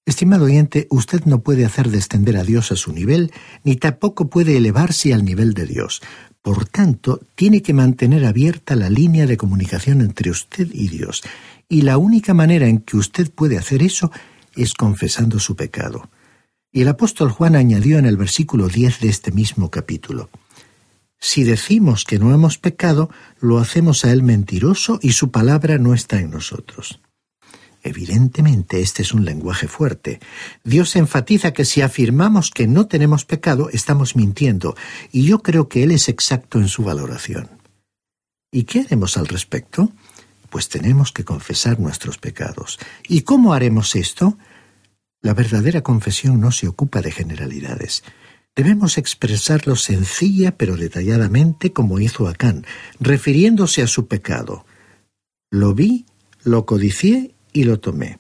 Estimado 0.09 0.45
oyente, 0.45 0.87
usted 0.89 1.25
no 1.25 1.43
puede 1.43 1.65
hacer 1.65 1.91
descender 1.91 2.35
a 2.37 2.43
Dios 2.43 2.71
a 2.71 2.75
su 2.75 2.91
nivel, 2.91 3.31
ni 3.63 3.75
tampoco 3.75 4.27
puede 4.27 4.57
elevarse 4.57 5.13
al 5.13 5.23
nivel 5.23 5.53
de 5.53 5.67
Dios. 5.67 6.01
Por 6.41 6.65
tanto, 6.65 7.21
tiene 7.35 7.61
que 7.61 7.75
mantener 7.75 8.25
abierta 8.25 8.75
la 8.75 8.89
línea 8.89 9.27
de 9.27 9.37
comunicación 9.37 10.01
entre 10.01 10.31
usted 10.31 10.67
y 10.73 10.87
Dios. 10.87 11.21
Y 11.69 11.83
la 11.83 11.99
única 11.99 12.33
manera 12.33 12.67
en 12.67 12.79
que 12.79 12.97
usted 12.97 13.29
puede 13.29 13.59
hacer 13.59 13.83
eso 13.83 14.11
es 14.55 14.73
confesando 14.73 15.37
su 15.37 15.55
pecado. 15.55 16.09
Y 16.71 16.81
el 16.81 16.87
apóstol 16.87 17.29
Juan 17.29 17.55
añadió 17.55 17.99
en 17.99 18.07
el 18.07 18.17
versículo 18.17 18.67
10 18.67 19.01
de 19.01 19.09
este 19.09 19.31
mismo 19.31 19.69
capítulo, 19.69 20.31
Si 21.19 21.43
decimos 21.43 22.03
que 22.03 22.17
no 22.17 22.33
hemos 22.33 22.57
pecado, 22.57 23.11
lo 23.39 23.59
hacemos 23.59 24.05
a 24.05 24.11
él 24.11 24.23
mentiroso 24.23 24.97
y 25.03 25.11
su 25.11 25.29
palabra 25.29 25.77
no 25.77 25.93
está 25.93 26.19
en 26.19 26.31
nosotros. 26.31 26.99
Evidentemente 27.89 28.81
este 28.81 29.01
es 29.01 29.13
un 29.13 29.25
lenguaje 29.25 29.67
fuerte. 29.67 30.19
Dios 30.63 30.95
enfatiza 30.95 31.53
que 31.53 31.65
si 31.65 31.81
afirmamos 31.81 32.51
que 32.51 32.67
no 32.67 32.85
tenemos 32.85 33.25
pecado, 33.25 33.69
estamos 33.71 34.15
mintiendo, 34.15 34.75
y 35.11 35.25
yo 35.25 35.39
creo 35.39 35.67
que 35.67 35.81
Él 35.81 35.89
es 35.89 36.07
exacto 36.07 36.59
en 36.59 36.67
su 36.67 36.83
valoración. 36.83 37.49
¿Y 38.51 38.63
qué 38.63 38.81
haremos 38.81 39.17
al 39.17 39.27
respecto? 39.27 39.91
Pues 40.51 40.69
tenemos 40.69 41.11
que 41.11 41.23
confesar 41.23 41.79
nuestros 41.79 42.19
pecados. 42.19 42.77
¿Y 43.07 43.21
cómo 43.21 43.53
haremos 43.53 43.95
esto? 43.95 44.37
La 45.21 45.33
verdadera 45.33 45.81
confesión 45.81 46.39
no 46.39 46.51
se 46.51 46.67
ocupa 46.67 47.01
de 47.01 47.11
generalidades. 47.11 48.03
Debemos 48.55 48.99
expresarlo 48.99 49.75
sencilla 49.75 50.55
pero 50.57 50.77
detalladamente 50.77 51.73
como 51.73 51.99
hizo 51.99 52.27
Acán, 52.27 52.65
refiriéndose 52.99 53.81
a 53.81 53.87
su 53.87 54.07
pecado. 54.07 54.65
Lo 55.49 55.73
vi, 55.73 56.05
lo 56.43 56.67
codicié 56.67 57.33
y 57.53 57.63
lo 57.63 57.79
tomé. 57.79 58.19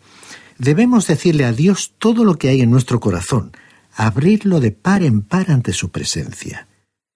Debemos 0.57 1.07
decirle 1.07 1.45
a 1.45 1.53
Dios 1.53 1.93
todo 1.97 2.23
lo 2.23 2.37
que 2.37 2.49
hay 2.49 2.61
en 2.61 2.71
nuestro 2.71 2.99
corazón, 2.99 3.51
abrirlo 3.93 4.59
de 4.59 4.71
par 4.71 5.03
en 5.03 5.21
par 5.21 5.51
ante 5.51 5.73
su 5.73 5.89
presencia. 5.89 6.67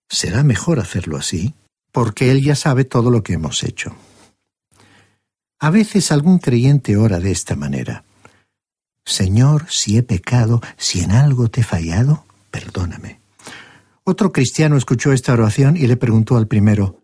Será 0.10 0.44
mejor 0.44 0.80
hacerlo 0.80 1.18
así, 1.18 1.54
porque 1.92 2.32
Él 2.32 2.42
ya 2.42 2.56
sabe 2.56 2.86
todo 2.86 3.12
lo 3.12 3.24
que 3.24 3.34
hemos 3.34 3.64
hecho. 3.64 3.96
A 5.60 5.70
veces 5.70 6.12
algún 6.12 6.40
creyente 6.40 6.98
ora 6.98 7.20
de 7.20 7.32
esta 7.32 7.56
manera. 7.56 8.04
Señor, 9.06 9.66
si 9.70 9.98
he 9.98 10.04
pecado, 10.04 10.62
si 10.78 11.02
en 11.02 11.12
algo 11.12 11.50
te 11.50 11.62
he 11.62 11.64
fallado, 11.64 12.26
perdóname. 12.52 13.22
Otro 14.04 14.32
cristiano 14.32 14.76
escuchó 14.76 15.14
esta 15.14 15.34
oración 15.34 15.78
y 15.78 15.88
le 15.88 15.98
preguntó 15.98 16.36
al 16.38 16.48
primero, 16.48 17.02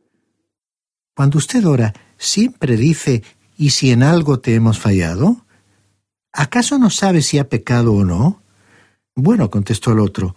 Cuando 1.15 1.37
usted 1.37 1.65
ora, 1.65 1.93
¿siempre 2.17 2.75
dice 2.75 3.23
¿Y 3.59 3.71
si 3.71 3.91
en 3.91 4.03
algo 4.03 4.39
te 4.39 4.55
hemos 4.55 4.79
fallado? 4.79 5.45
¿Acaso 6.31 6.79
no 6.79 6.89
sabes 6.89 7.25
si 7.25 7.39
ha 7.39 7.49
pecado 7.49 7.93
o 7.93 8.05
no? 8.05 8.41
Bueno, 9.15 9.51
contestó 9.51 9.91
el 9.91 9.99
otro. 9.99 10.33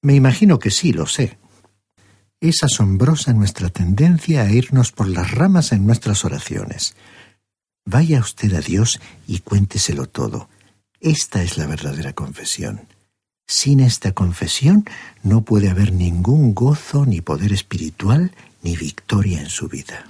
Me 0.00 0.14
imagino 0.14 0.58
que 0.58 0.70
sí, 0.70 0.94
lo 0.94 1.04
sé. 1.06 1.36
Es 2.40 2.62
asombrosa 2.62 3.34
nuestra 3.34 3.68
tendencia 3.68 4.44
a 4.44 4.50
irnos 4.50 4.92
por 4.92 5.08
las 5.08 5.30
ramas 5.32 5.72
en 5.72 5.84
nuestras 5.84 6.24
oraciones. 6.24 6.96
Vaya 7.84 8.20
usted 8.20 8.54
a 8.54 8.62
Dios 8.62 8.98
y 9.26 9.40
cuénteselo 9.40 10.06
todo. 10.06 10.48
Esta 11.00 11.42
es 11.42 11.58
la 11.58 11.66
verdadera 11.66 12.14
confesión. 12.14 12.88
Sin 13.46 13.78
esta 13.78 14.12
confesión 14.12 14.86
no 15.22 15.42
puede 15.42 15.68
haber 15.68 15.92
ningún 15.92 16.54
gozo, 16.54 17.04
ni 17.04 17.20
poder 17.20 17.52
espiritual, 17.52 18.32
ni 18.62 18.74
victoria 18.74 19.38
en 19.38 19.50
su 19.50 19.68
vida. 19.68 20.06